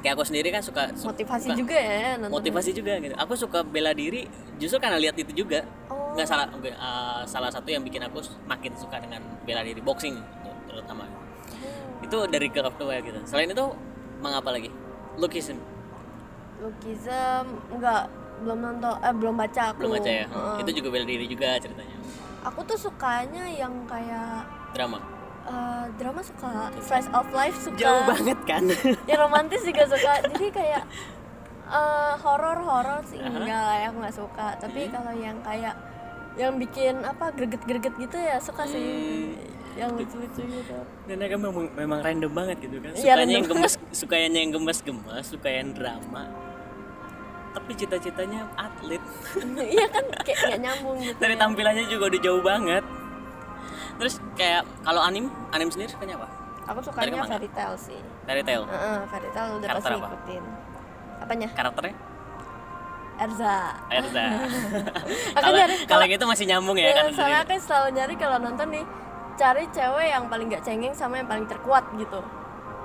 [0.01, 2.31] kayak aku sendiri kan suka su- Motivasi suka- juga ya nonton.
[2.33, 3.14] motivasi juga gitu.
[3.14, 4.25] Aku suka bela diri
[4.57, 5.66] justru karena lihat itu juga.
[5.87, 6.00] Oh.
[6.11, 10.14] Nggak salah nggak, eh, salah satu yang bikin aku makin suka dengan bela diri boxing
[10.16, 11.05] ter- terutama.
[11.05, 12.03] Hmm.
[12.03, 13.20] Itu dari Girl of the Wild gitu.
[13.25, 13.66] Selain itu
[14.18, 14.70] mengapa lagi?
[15.16, 15.59] Lukism
[16.59, 18.09] Lukism enggak
[18.40, 19.79] belum nonton eh belum baca aku.
[19.81, 20.27] belum baca ya.
[20.27, 20.57] Heeh.
[20.61, 21.96] Itu juga bela diri juga ceritanya.
[22.42, 24.96] Aku tuh sukanya yang kayak Drama.
[25.42, 27.77] eh, drama suka, slice of life suka.
[27.77, 28.62] Jauh banget kan?
[29.11, 30.12] Yang romantis juga suka.
[30.23, 30.85] Jadi kayak
[31.66, 34.46] eh, horor horor sih enggak lah ya aku nggak suka.
[34.57, 34.92] Tapi Hmm.
[34.94, 35.75] kalau yang kayak
[36.40, 38.72] yang bikin apa greget-greget gitu ya suka Hmm.
[38.72, 38.88] sih.
[39.70, 40.76] Yang lucu-lucu gitu.
[41.07, 42.90] Dan kan memang, memang random banget gitu kan.
[42.90, 46.24] Iya, Sukanya random yang gemes, sukanya yang gemes-gemes, suka yang drama.
[47.50, 49.03] Tapi cita-citanya atlet.
[49.70, 51.16] Iya kan kayak nggak nyambung gitu.
[51.18, 51.40] Dari ya.
[51.40, 52.85] tampilannya juga udah jauh banget.
[53.96, 56.29] Terus kayak kalau anim, anim sendiri sukanya apa?
[56.70, 58.00] Aku sukanya fairy tale sih.
[58.24, 58.64] Fairy tale.
[58.64, 60.09] Heeh, fairy tale udah Karakter pasti apa?
[60.09, 60.42] ikutin.
[61.20, 61.48] Apanya?
[61.53, 61.94] Karakternya
[63.21, 63.77] Erza.
[63.93, 64.25] Erza.
[65.45, 67.05] Kalau kalau gitu masih nyambung ya kan.
[67.09, 68.85] Ya, soalnya aku selalu nyari kalau nonton nih
[69.37, 72.21] cari cewek yang paling gak cengeng sama yang paling terkuat gitu.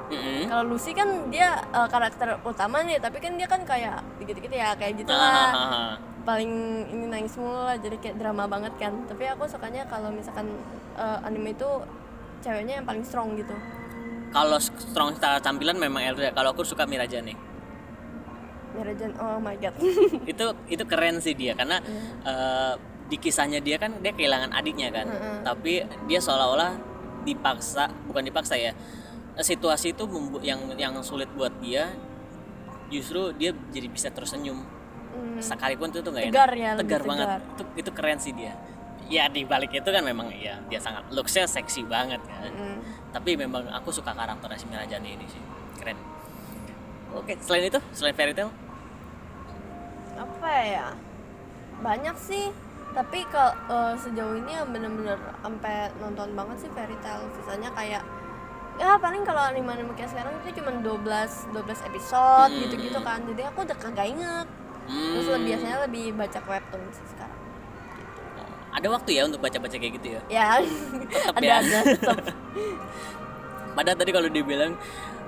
[0.05, 0.45] Mm-mm.
[0.45, 4.75] Kalau Lucy kan dia eh, karakter utama nih, tapi kan dia kan kayak dikit-dikit ya
[4.77, 5.31] kayak gitu Ah, lah.
[5.33, 5.91] ah, ah, ah.
[6.25, 6.51] Paling
[6.93, 8.93] ini nangis mulu lah, jadi kayak drama banget kan.
[9.07, 10.51] Tapi aku sukanya kalau misalkan
[10.99, 11.69] eh, anime itu
[12.43, 13.55] ceweknya yang paling strong gitu.
[14.29, 16.29] Kalau strong secara tampilan memang Erza.
[16.35, 17.54] Kalau aku suka Mirajane.
[18.75, 19.75] Mirajan, oh my god.
[20.31, 21.79] itu itu keren sih dia karena
[22.27, 22.73] eh,
[23.05, 25.07] di kisahnya dia kan dia kehilangan adiknya kan.
[25.41, 26.75] Tapi dia seolah-olah
[27.25, 28.71] dipaksa bukan dipaksa ya
[29.35, 30.05] situasi itu
[30.45, 31.89] yang yang sulit buat dia
[32.87, 34.61] justru dia jadi bisa tersenyum.
[35.15, 35.39] Hmm.
[35.39, 36.59] sekalipun itu tuh nggak Tegar enak.
[36.59, 37.23] ya, tegar banget.
[37.23, 37.39] tegar.
[37.39, 38.51] itu itu keren sih dia.
[39.07, 42.51] Ya di balik itu kan memang ya dia sangat looksnya seksi banget kan.
[42.51, 42.83] Hmm.
[43.15, 45.39] tapi memang aku suka karakter si Mirajani ini sih.
[45.79, 45.95] Keren.
[47.15, 47.39] Oke.
[47.39, 48.51] Selain itu selain fairy tale
[50.15, 50.87] apa ya
[51.79, 52.49] banyak sih
[52.91, 58.03] tapi kalau eh, sejauh ini yang bener-bener sampai nonton banget sih fairy tale sisanya kayak
[58.75, 62.61] ya paling kalau anime anime kayak sekarang itu cuma 12 12 episode Hmm.
[62.63, 64.47] gitu-gitu kan jadi aku udah kagak inget
[64.85, 65.33] terus Hmm.
[65.35, 67.39] lebih biasanya lebih baca webtoon sih sekarang
[68.75, 70.47] ada waktu ya untuk baca-baca kayak gitu ya ya
[71.39, 71.55] ada ya.
[71.59, 72.17] ada tetep.
[73.75, 74.73] padahal tadi kalau dibilang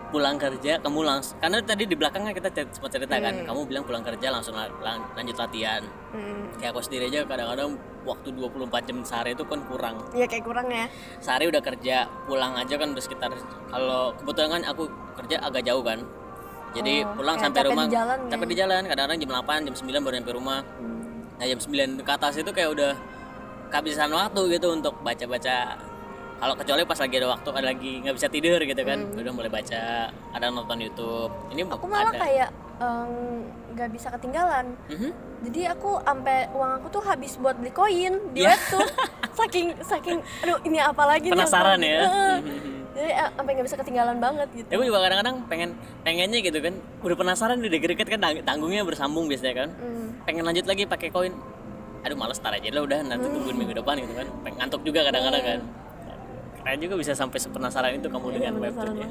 [0.08, 3.84] pulang kerja kamu langsung karena tadi di belakang kan kita sempat cerita kan kamu bilang
[3.84, 5.84] pulang kerja langsung la- lang- lanjut latihan.
[6.08, 6.48] Hmm.
[6.56, 9.96] kayak aku sendiri aja kadang-kadang waktu 24 jam sehari itu kan kurang.
[10.12, 10.88] Ya kayak kurang ya.
[11.20, 13.30] Sehari udah kerja pulang aja kan udah sekitar
[13.67, 14.84] kalau kebetulan kan aku
[15.17, 16.00] kerja agak jauh kan.
[16.70, 18.30] Jadi Oh, pulang sampai capek rumah di jalan ya?
[18.30, 20.60] capek di jalan kadang-kadang jam 8 jam 9 baru nyampe rumah.
[21.38, 22.91] Nah jam 9 ke atas itu kayak udah
[23.67, 25.56] kehabisan waktu gitu untuk baca-baca
[26.38, 29.50] kalau kecuali pas lagi ada waktu ada lagi nggak bisa tidur gitu kan udah mulai
[29.50, 29.84] baca
[30.32, 31.73] ada nonton YouTube ini Hmm.
[31.73, 32.50] aku malah ada kayak
[33.69, 35.10] nggak bisa ketinggalan Mhm.
[35.43, 38.54] jadi aku sampai uang aku tuh habis buat beli koin di Ya.
[38.54, 38.86] webtoon
[39.39, 41.89] saking saking aduh ini apa lagi nih, penasaran lagi?
[41.89, 42.36] ya Heeh.
[42.93, 45.69] jadi eh, sampai nggak bisa ketinggalan banget gitu Ya gue juga kadang-kadang pengen
[46.02, 46.73] pengennya gitu kan.
[47.00, 49.69] Udah penasaran di deket-deket kan tang- tanggungnya bersambung biasanya kan.
[49.71, 50.17] Hmm.
[50.26, 51.34] Pengen lanjut lagi pakai koin.
[52.02, 54.26] Aduh males tar aja lah udah nanti tungguin minggu depan gitu kan.
[54.41, 55.60] Pengen ngantuk juga kadang-kadang kan.
[56.67, 59.08] Keren juga bisa sampai sepenasaran itu kamu dengan Iya, penasaran webtoon ya.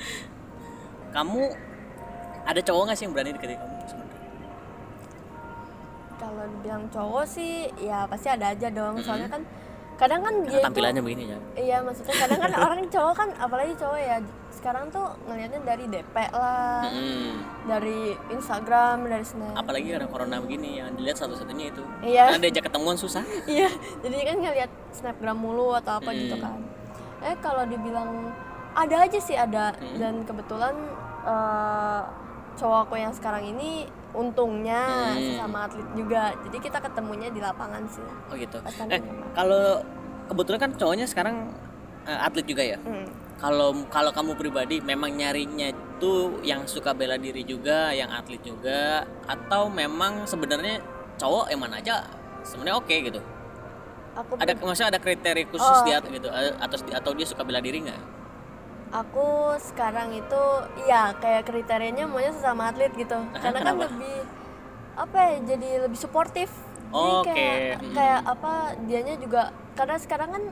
[1.20, 1.42] kamu
[2.48, 4.16] ada cowok nggak sih yang berani deketin kamu sebenarnya?
[6.16, 9.44] kalau dibilang cowok sih ya pasti ada aja dong soalnya kan
[9.96, 11.38] kadang kan dia itu tampilannya begini ya.
[11.56, 14.16] iya maksudnya kadang kan orang cowok kan apalagi cowok ya
[14.52, 17.32] sekarang tuh ngelihatnya dari DP lah Mm-mm.
[17.64, 21.84] dari Instagram dari snap Apalagi karena corona begini yang dilihat satu-satunya itu.
[22.02, 22.24] Iya.
[22.28, 23.22] Karena diajak ketemuan susah.
[23.48, 23.68] iya
[24.00, 26.44] jadi kan ngeliat snapgram mulu atau apa gitu Hmm.
[26.44, 26.60] kan
[27.22, 28.32] eh kalau dibilang
[28.72, 29.96] ada aja sih ada Hmm.
[29.96, 30.74] dan kebetulan
[31.24, 32.00] eh,
[32.56, 35.20] cowok aku yang sekarang ini untungnya Hmm.
[35.20, 38.58] sesama atlet juga jadi kita ketemunya di lapangan sih Oh gitu.
[38.88, 39.00] Eh,
[39.32, 39.84] kalau
[40.26, 41.52] kebetulan kan cowoknya sekarang
[42.02, 42.78] eh, atlet juga ya.
[42.80, 43.04] Hmm.
[43.36, 49.04] Kalau kalau kamu pribadi memang nyarinya itu yang suka bela diri juga, yang atlet juga,
[49.28, 50.80] atau memang sebenarnya
[51.20, 52.00] cowok yang mana aja
[52.40, 53.20] sebenarnya oke gitu.
[54.16, 55.84] aku Ada maksudnya ada kriteria khusus Oh.
[55.84, 58.00] dia gitu eh, atau atau dia suka bela diri nggak?
[58.88, 59.28] Aku
[59.60, 60.42] sekarang itu
[60.84, 63.18] ya kayak kriterianya maunya sesama atlet gitu.
[63.42, 64.16] Karena kan lebih
[64.94, 66.48] apa ya jadi lebih suportif.
[66.88, 67.74] Oh, jadi kayak oke.
[67.82, 67.94] Hmm.
[67.94, 69.42] kayak apa dianya juga
[69.74, 70.42] karena sekarang kan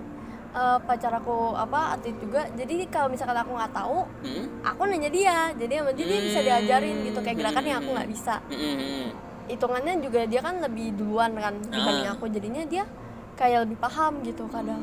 [0.52, 4.46] eh, pacar aku apa atlet juga jadi kalau misalkan aku nggak tahu Hmm?
[4.62, 5.36] aku nanya dia.
[5.52, 7.18] Jadi sama dia, dia bisa diajarin gitu.
[7.20, 8.34] Kayak gerakan yang aku nggak bisa.
[9.44, 12.14] Hitungannya juga dia kan lebih duluan kan dibanding Ah.
[12.14, 12.26] aku.
[12.26, 12.84] Jadinya dia
[13.34, 14.82] kayak lebih paham gitu kadang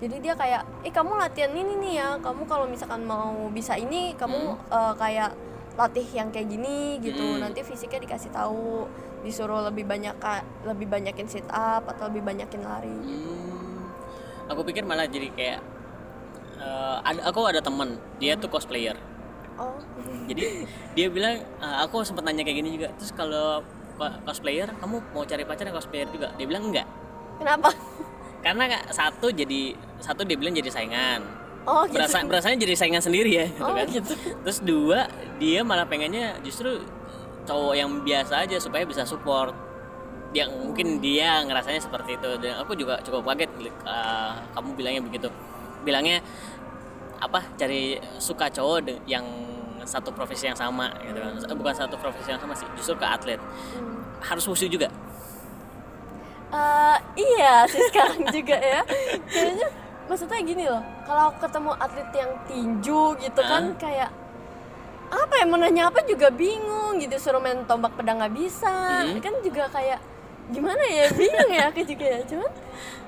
[0.00, 4.16] jadi dia kayak eh kamu latihan ini nih ya kamu kalau misalkan mau bisa ini
[4.16, 5.30] kamu eh, kayak
[5.76, 7.40] latih yang kayak gini gitu Hmm.
[7.40, 8.84] nanti fisiknya dikasih tahu
[9.20, 13.84] disuruh lebih banyak ka- lebih banyakin sit up atau lebih banyakin lari Hmm.
[14.50, 15.60] Aku pikir malah jadi kayak
[16.58, 18.96] eh, ada aku ada teman dia tuh cosplayer.
[19.56, 19.78] oh
[20.26, 22.88] Jadi dia bilang eh, aku sempat nanya kayak gini juga.
[22.96, 23.62] Terus kalau
[23.94, 26.32] co- cosplayer kamu mau cari pacar yang cosplayer juga?
[26.34, 26.88] Dia bilang enggak.
[27.38, 27.70] kenapa
[28.40, 31.20] Karena satu jadi satu dia bilang jadi saingan.
[31.68, 33.84] oh gitu Berasa berasanya jadi saingan sendiri ya gitu Oh, kan.
[33.84, 34.12] gitu.
[34.16, 35.00] Terus dua
[35.36, 36.80] dia malah pengennya justru
[37.44, 39.52] cowok yang biasa aja supaya bisa support.
[40.32, 43.50] Dia mungkin dia ngerasanya seperti itu dan aku juga cukup kaget
[43.84, 45.28] eh, kamu bilangnya begitu.
[45.84, 46.24] Bilangnya
[47.20, 49.24] apa cari suka cowok yang
[49.84, 51.32] satu profesi yang sama gitu kan.
[51.52, 53.40] Bukan satu profesi yang sama sih, justru ke atlet.
[53.76, 54.00] Hmm.
[54.24, 54.88] Harus musuh juga.
[56.50, 58.82] Eh, iya sih sekarang juga ya.
[59.26, 59.68] Kayaknya
[60.04, 64.10] maksudnya gini loh kalau aku ketemu atlet yang tinju gitu kan kayak
[65.06, 68.70] apa ya mau nanya apa juga bingung gitu suruh main tombak pedang nggak bisa.
[69.06, 69.18] Hmm.
[69.18, 70.02] kan juga kayak
[70.50, 72.20] gimana ya bingung ya aku juga ya.
[72.26, 72.50] Cuman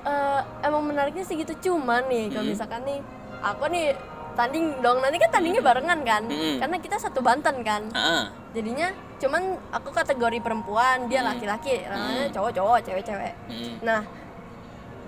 [0.03, 1.51] eh, emang menariknya sih gitu.
[1.61, 2.53] Cuman nih kalau Hmm.
[2.55, 2.99] misalkan nih
[3.43, 3.87] aku nih
[4.33, 4.97] tanding dong.
[4.99, 6.23] Nanti kan tandingnya barengan kan.
[6.27, 6.57] Hmm.
[6.59, 7.81] karena kita satu Banten kan.
[7.93, 8.91] Ah, jadinya
[9.21, 13.33] cuman aku kategori perempuan dia laki-laki namanya cowok-cowok cewek-cewek.
[13.47, 13.75] Hmm.
[13.79, 14.01] nah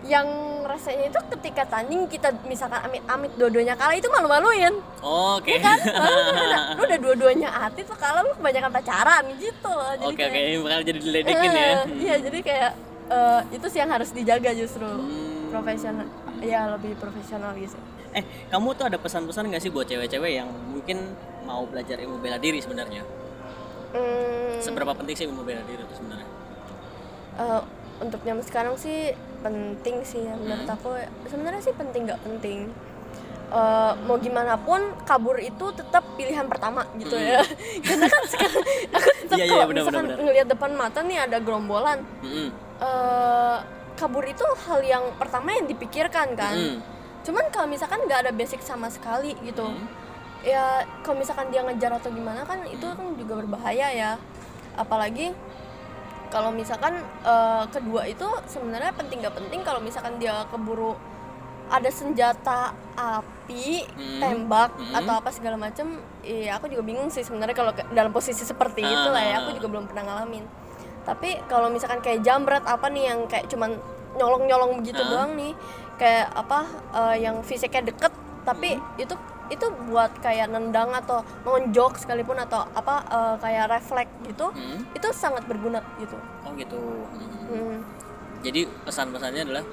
[0.06, 0.28] yang
[0.70, 4.78] rasanya itu ketika tanding kita misalkan amit-amit dua-duanya kalah itu malu-maluin.
[5.02, 5.58] Oke.
[5.58, 5.82] kan?
[6.06, 9.94] Lalu lu udah, lu udah dua-duanya atlet lu kalah lu kebanyakan pacaran gitu loh.
[9.98, 11.66] Jadi Oke kayak, oke, ini bakal jadi diledekin ya.
[11.66, 12.72] Eh, iya jadi kayak
[13.10, 14.86] eh, itu sih yang harus dijaga justru.
[14.86, 15.34] Hmm.
[15.50, 16.04] profesional
[16.44, 17.80] ya lebih profesional gitu
[18.16, 21.04] Eh, kamu tuh ada pesan-pesan nggak sih buat cewek-cewek yang mungkin
[21.44, 23.04] mau belajar ilmu bela diri sebenarnya?
[23.92, 26.28] Hmm, Seberapa penting sih ilmu bela diri itu sebenarnya?
[27.36, 27.62] Eh,
[27.98, 30.76] untuk zaman sekarang sih penting sih ya menurut Hmm.
[30.76, 30.90] aku
[31.28, 32.72] sebenarnya sih penting nggak penting
[33.46, 37.46] Eh, mau gimana pun kabur itu tetap pilihan pertama gitu ya
[37.86, 38.58] karena kan sekarang
[38.90, 39.38] aku tetap Hmm.
[39.38, 42.02] Iya, kalau benar, misalkan ngelihat depan mata nih ada gerombolan
[42.82, 43.58] eh,
[43.96, 46.78] kabur itu hal yang pertama yang dipikirkan kan Mm.
[47.26, 49.88] Cuman kalau misalkan nggak ada basic sama sekali gitu Hmm.
[50.42, 50.66] ya
[51.02, 54.12] kalau misalkan dia ngejar atau gimana kan itu kan juga berbahaya ya
[54.76, 55.34] apalagi
[56.28, 60.94] kalau misalkan eh, kedua itu sebenarnya penting nggak penting kalau misalkan dia keburu
[61.66, 64.22] ada senjata api Hmm.
[64.22, 64.94] tembak Hmm.
[64.96, 69.08] atau apa segala macam iya aku juga bingung sih sebenarnya kalau dalam posisi seperti itu
[69.10, 70.46] lah ya aku juga belum pernah ngalamin
[71.02, 73.78] tapi kalau misalkan kayak jambret apa nih yang kayak cuman
[74.14, 75.10] nyolong-nyolong begitu Ah.
[75.10, 75.54] doang nih
[75.96, 76.60] kayak apa
[76.94, 78.12] eh, yang fisiknya deket
[78.44, 79.02] tapi Hmm.
[79.02, 84.80] itu itu buat kayak nendang atau nonjok sekalipun atau apa eh, kayak refleks gitu Hmm.
[84.92, 86.78] itu sangat berguna gitu Oh gitu.
[86.78, 87.30] Mm.
[87.48, 87.78] Hmm.
[88.42, 89.66] Jadi pesan-pesannya adalah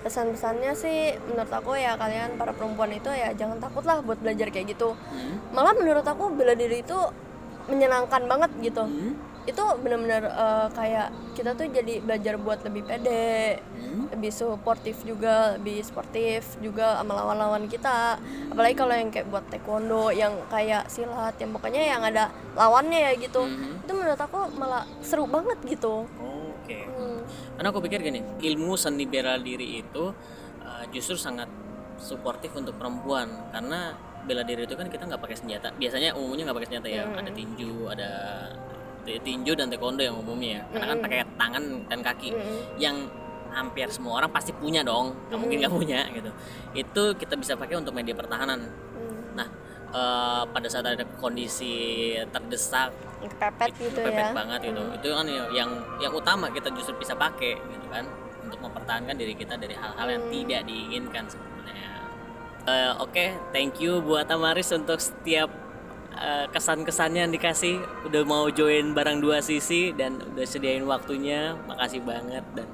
[0.00, 4.52] pesan-pesannya sih menurut aku ya kalian para perempuan itu ya jangan takut lah buat belajar
[4.52, 6.98] kayak gitu mm, malah menurut aku bela diri itu
[7.64, 9.16] menyenangkan banget gitu Hmm?
[9.44, 14.10] Itu benar-benar eh, kayak kita tuh jadi belajar buat lebih pede Hmm?
[14.10, 18.16] lebih suportif juga lebih sportif juga sama lawan-lawan kita
[18.48, 23.12] apalagi kalau yang kayak buat taekwondo yang kayak silat yang pokoknya yang ada lawannya ya
[23.14, 23.84] gitu Mhm.
[23.84, 26.08] itu menurut aku malah seru banget gitu
[26.64, 26.80] Oke.
[26.80, 27.20] Hmm.
[27.54, 30.16] Karena aku pikir gini, ilmu seni bela diri itu
[30.64, 31.44] uh, justru sangat
[32.00, 33.92] suportif untuk perempuan karena
[34.24, 35.76] bela diri itu kan kita nggak pakai senjata.
[35.76, 37.04] Biasanya umumnya nggak pakai senjata ya.
[37.04, 38.10] Ada tinju, ada
[39.04, 40.62] tinju dan taekwondo yang umumnya ya.
[40.72, 42.28] Karena kan pakai tangan dan kaki.
[42.80, 42.96] Yang
[43.54, 45.14] hampir semua orang pasti punya dong.
[45.30, 46.30] Nggak mungkin nggak punya gitu.
[46.74, 48.66] Itu kita bisa pakai untuk media pertahanan.
[49.34, 49.48] Nah,
[49.94, 52.90] eh, pada saat ada kondisi terdesak
[53.24, 57.56] kepepet gitu kepepet ya banget gitu itu kan yang yang utama kita justru bisa pakai
[57.56, 58.04] gitu kan
[58.44, 61.54] untuk mempertahankan diri kita dari hal-hal yang tidak diinginkan sebenarnya
[62.64, 65.52] Eh, oke thank you buat Amaris untuk setiap
[66.18, 72.00] eh, kesan-kesannya yang dikasih udah mau join barang dua sisi dan udah sediain waktunya makasih
[72.02, 72.68] banget dan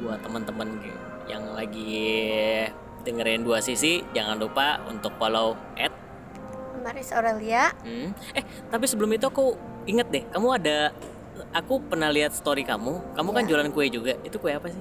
[0.00, 0.80] buat teman-teman
[1.28, 2.66] yang lagi
[3.04, 5.92] dengerin dua sisi jangan lupa untuk follow at
[6.80, 8.16] Maris Aurelia Hmm.
[8.32, 9.52] Eh, tapi sebelum itu aku
[9.84, 10.90] inget deh, kamu ada
[11.52, 13.14] aku pernah lihat story kamu.
[13.16, 14.16] Kamu kan jualan kue juga.
[14.24, 14.80] Itu kue apa sih?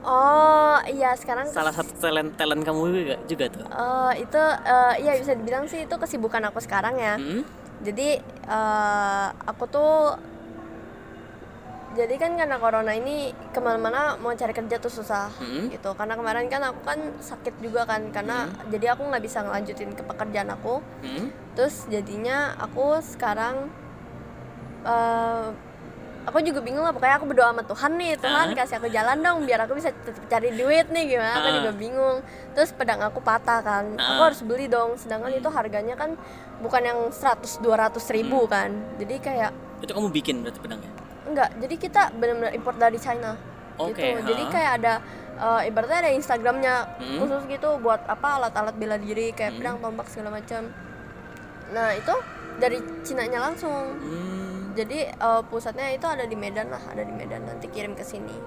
[0.00, 3.64] Oh iya sekarang Salah satu talent talent kamu juga, juga tuh.
[3.64, 7.42] Eh, itu eh, iya bisa dibilang sih itu kesibukan aku sekarang ya Hmm?
[7.78, 10.18] jadi eh, aku tuh
[11.90, 15.66] jadi kan karena corona ini ke mana-mana mau cari kerja tuh susah Hmm.
[15.68, 18.36] gitu karena kemarin kan aku kan sakit juga kan karena
[18.68, 21.26] jadi aku nggak bisa ngelanjutin ke pekerjaan aku Hmm?
[21.54, 23.66] terus jadinya aku sekarang
[24.84, 25.46] eh,
[26.24, 28.54] aku juga bingung lah pokoknya aku berdoa sama Tuhan nih Tuhan Ah.
[28.54, 31.54] kasih aku jalan dong biar aku bisa tetap cari duit nih gimana aku Ah.
[31.56, 32.16] juga bingung
[32.52, 34.26] terus pedang aku patah kan aku Ah.
[34.26, 36.18] harus beli dong sedangkan itu harganya kan
[36.58, 38.50] bukan yang 100 200 ribu Hmm.
[38.50, 40.90] kan jadi kayak Itu kamu bikin berarti pedangnya.
[41.24, 43.38] enggak jadi kita benar-benar import dari China
[43.76, 44.50] Oke, gitu jadi ha.
[44.50, 44.94] kayak ada
[45.38, 47.18] eh, ibaratnya ada Instagramnya Hmm.
[47.20, 50.66] khusus gitu buat apa alat-alat bela diri kayak pedang tombak segala macam
[51.68, 52.14] nah itu
[52.58, 54.47] dari Cina-nya langsung Hmm.
[54.78, 58.38] Jadi eh, pusatnya itu ada di Medan lah ada di Medan nanti kirim ke sini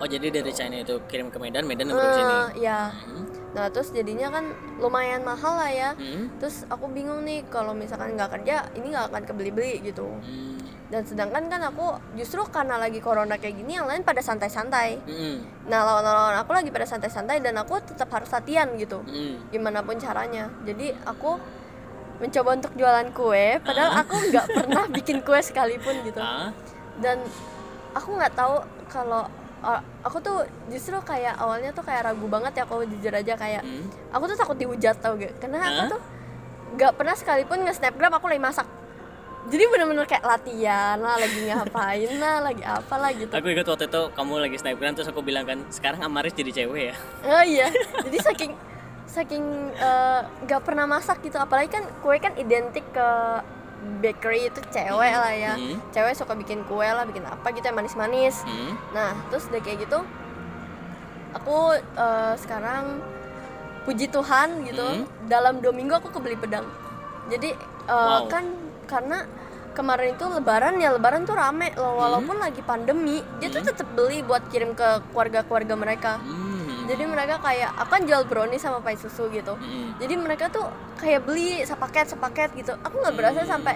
[0.00, 2.34] Oh, jadi dari China itu kirim ke Medan, Medan yang ke sini.
[2.34, 3.22] Eh, ya Hmm?
[3.52, 4.48] nah terus jadinya kan
[4.80, 6.26] lumayan mahal lah ya Hmm?
[6.38, 10.56] terus aku bingung nih kalau misalkan nggak kerja ini nggak akan kebeli-beli gitu Hmm.
[10.88, 15.44] dan sedangkan kan aku justru karena lagi corona kayak gini yang lain pada santai-santai Hmm.
[15.64, 19.38] nah lawan-lawan aku lagi pada santai-santai dan aku tetap harus latihan gitu Hmm.
[19.52, 21.36] gimana pun caranya jadi aku
[22.22, 26.54] mencoba untuk jualan kue padahal aku nggak pernah bikin kue sekalipun gitu Ah?
[26.96, 27.18] dan
[27.92, 29.26] aku nggak tahu kalau
[29.60, 33.60] uh, aku tuh justru kayak awalnya tuh kayak ragu banget ya aku jujur aja kayak
[33.60, 33.84] Hmm?
[34.08, 35.68] aku tuh takut dihujat tau gak karena Hah?
[35.68, 36.00] aku tuh
[36.72, 38.68] nggak pernah sekalipun nge-snapgram aku lagi masak
[39.44, 43.86] jadi bener-bener kayak latihan lah lagi ngapain lah lagi apa lah gitu Aku ingat waktu
[43.86, 46.96] itu kamu lagi snapgram terus aku bilang kan, sekarang Amaris jadi cewek ya.
[47.26, 47.66] oh iya
[48.00, 48.54] jadi saking
[49.04, 53.08] saking eh, nggak pernah masak gitu apalagi kan kue kan identik ke
[53.98, 55.76] bakery itu cewek lah ya Hmm.
[55.90, 58.78] cewek suka bikin kue lah bikin apa gitu yang manis-manis Hmm?
[58.92, 59.98] nah terus udah kayak gitu
[61.32, 63.02] aku eh, sekarang
[63.82, 65.06] puji Tuhan gitu Hmm.
[65.26, 66.66] dalam dua minggu aku kebeli pedang
[67.26, 68.28] jadi eh, Wow.
[68.28, 68.44] kan
[68.84, 69.26] karena
[69.72, 71.98] kemarin itu lebaran ya lebaran tuh rame loh Hmm.
[71.98, 76.51] walaupun lagi pandemi dia tuh tetap beli buat kirim ke keluarga-keluarga mereka Hmm.
[76.84, 79.54] Jadi mereka kayak aku kan jual brownies sama pai susu gitu.
[79.54, 79.94] Hmm.
[79.96, 80.66] jadi mereka tuh
[80.96, 82.72] kayak beli sepaket sepaket gitu.
[82.80, 83.50] Aku nggak berasa Hmm.
[83.50, 83.74] sampai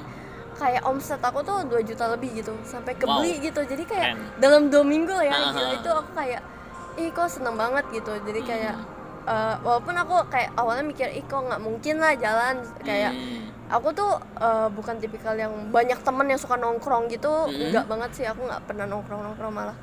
[0.55, 2.57] kayak omset aku tuh 2 juta lebih gitu.
[2.63, 3.61] Sampai kebeli gitu.
[3.61, 4.41] Jadi kayak Keren.
[4.41, 5.75] dalam dua minggu ya gila ah.
[5.75, 6.41] itu aku kayak
[6.97, 8.13] ih kok seneng banget gitu.
[8.23, 8.75] Jadi kayak
[9.27, 12.57] eh, walaupun aku kayak awalnya mikir ih kok nggak mungkin lah jalan.
[12.81, 13.43] Kayak Hmm.
[13.69, 17.47] aku tuh eh, bukan tipikal yang banyak temen yang suka nongkrong gitu.
[17.47, 19.77] Enggak banget sih aku nggak pernah nongkrong nongkrong malah.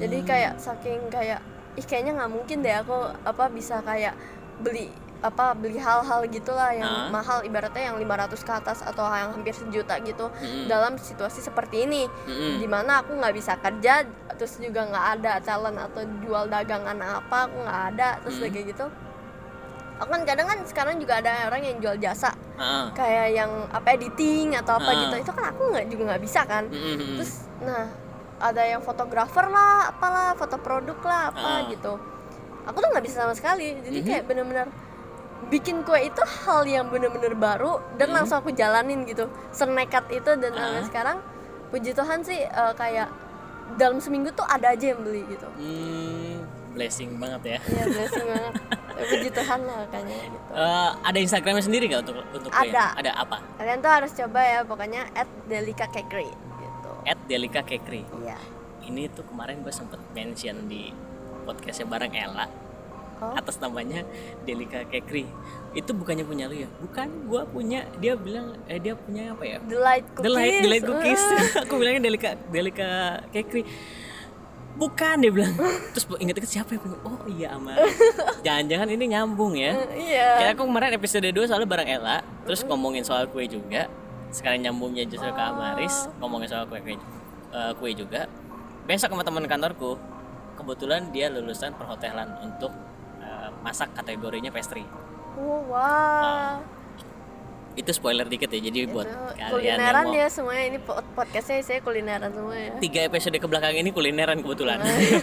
[0.00, 1.42] Jadi kayak saking kayak
[1.74, 4.14] ih kayaknya nggak mungkin deh aku apa bisa kayak
[4.58, 4.86] beli
[5.18, 7.08] apa beli hal-hal gitulah yang Ah.
[7.08, 10.68] mahal ibaratnya yang 500 ke atas atau yang hampir sejuta gitu Hmm.
[10.68, 12.60] dalam situasi seperti ini Hmm.
[12.60, 14.04] di mana aku nggak bisa kerja
[14.36, 18.52] terus juga nggak ada talent atau jual dagangan apa aku nggak ada terus Hmm.
[18.52, 18.86] kayak gitu
[19.94, 22.92] aku kan kadang kan sekarang juga ada orang yang jual jasa Ah.
[22.92, 24.98] kayak yang apa editing atau apa Ah.
[25.00, 27.16] gitu itu kan aku nggak juga nggak bisa kan Hmm.
[27.16, 27.88] terus nah
[28.44, 31.60] ada yang fotografer lah apalah foto produk lah apa Ah.
[31.66, 31.96] gitu
[32.62, 34.06] aku tuh nggak bisa sama sekali jadi Mhm.
[34.06, 34.68] kayak bener-bener
[35.46, 38.14] bikin kue itu hal yang bener-bener baru dan Mhm.
[38.14, 40.84] langsung aku jalanin gitu senekat itu dan sampai Ah.
[40.84, 41.16] sekarang
[41.68, 43.08] puji Tuhan sih eh, kayak
[43.74, 48.54] dalam seminggu tuh ada aja yang beli gitu Hmm, blessing banget ya Iya blessing banget.
[48.94, 50.50] Ya, Puji Tuhan lah kayaknya gitu.
[50.54, 52.62] Eh, ada Instagramnya sendiri gak untuk untuk kue?
[52.62, 52.94] Ada.
[52.94, 56.30] ada apa Kalian tuh harus coba ya pokoknya at Delika gitu.
[57.04, 58.36] At Delika Kekri Iya.
[58.84, 60.90] ini tuh kemarin gue sempet mention di
[61.44, 62.46] podcastnya bareng Ella
[63.14, 63.30] Oh.
[63.30, 64.02] atas namanya
[64.42, 65.22] Delika Kekri
[65.70, 69.58] itu bukannya punya lu ya bukan gua punya dia bilang eh dia punya apa ya
[69.62, 70.26] Delight cookies.
[70.26, 71.22] Delight, Delight Cookies.
[71.22, 71.42] Uh.
[71.62, 72.90] aku bilangnya Delika Delika
[73.30, 73.62] Kekri.
[74.74, 75.54] Bukan dia bilang.
[75.94, 76.98] Terus inget-inget siapa yang punya?
[77.06, 77.94] Oh iya Amaris.
[78.46, 79.78] Jangan-jangan ini nyambung ya.
[79.94, 80.28] Iya.
[80.42, 83.86] Kayak aku kemarin episode 2 soalnya bareng Ella, terus ngomongin soal kue juga.
[84.34, 86.98] Sekarang nyambungnya justru ke Amaris, ngomongin soal kue kue,
[87.54, 88.26] eh, kue juga.
[88.84, 89.94] Besok sama teman kantorku,
[90.58, 92.74] kebetulan dia lulusan perhotelan untuk
[93.22, 94.82] eh, masak kategorinya pastry.
[95.38, 96.58] Oh, wah.
[97.74, 101.06] Itu spoiler dikit ya, jadi buat Itu kalian yang kulineran mau ya semuanya ini pod-
[101.18, 102.70] podcastnya saya kulineran semua ya.
[102.78, 104.78] tiga episode ke belakang ini kulineran kebetulan.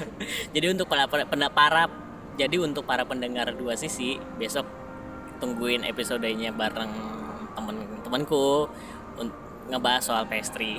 [0.56, 1.84] jadi untuk para, para, para
[2.36, 4.68] jadi untuk para pendengar dua sisi besok
[5.40, 6.92] tungguin episodenya bareng
[7.56, 8.70] temen-temenku un-
[9.72, 10.78] ngebahas soal pastry.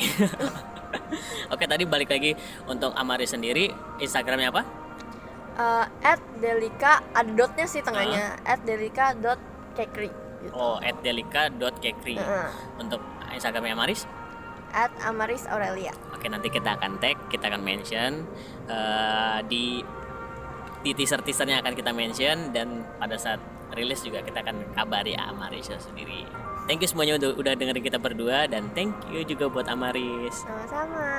[1.53, 2.37] Oke tadi balik lagi
[2.68, 4.62] untuk Amari sendiri Instagramnya apa?
[6.03, 8.41] At Delika ada dotnya sih tengahnya.
[8.45, 9.41] At Delika dot
[9.72, 10.12] Kekri.
[10.43, 10.53] Gitu.
[10.59, 12.18] Oh @delika.kekri.
[12.18, 12.51] Heeh.
[12.83, 12.99] Untuk
[13.30, 14.05] Instagramnya Amaris
[14.74, 15.95] At Amaris Aurelia.
[16.11, 18.26] Oke nanti kita akan tag, kita akan mention
[18.66, 19.85] eh, di
[20.83, 23.39] di teaser teasernya akan kita mention dan pada saat
[23.76, 26.26] rilis juga kita akan kabari Amaris sendiri.
[26.71, 30.47] Thank you semuanya udah, udah dengerin kita berdua dan thank you juga buat Amaris.
[30.47, 31.11] Sama-sama.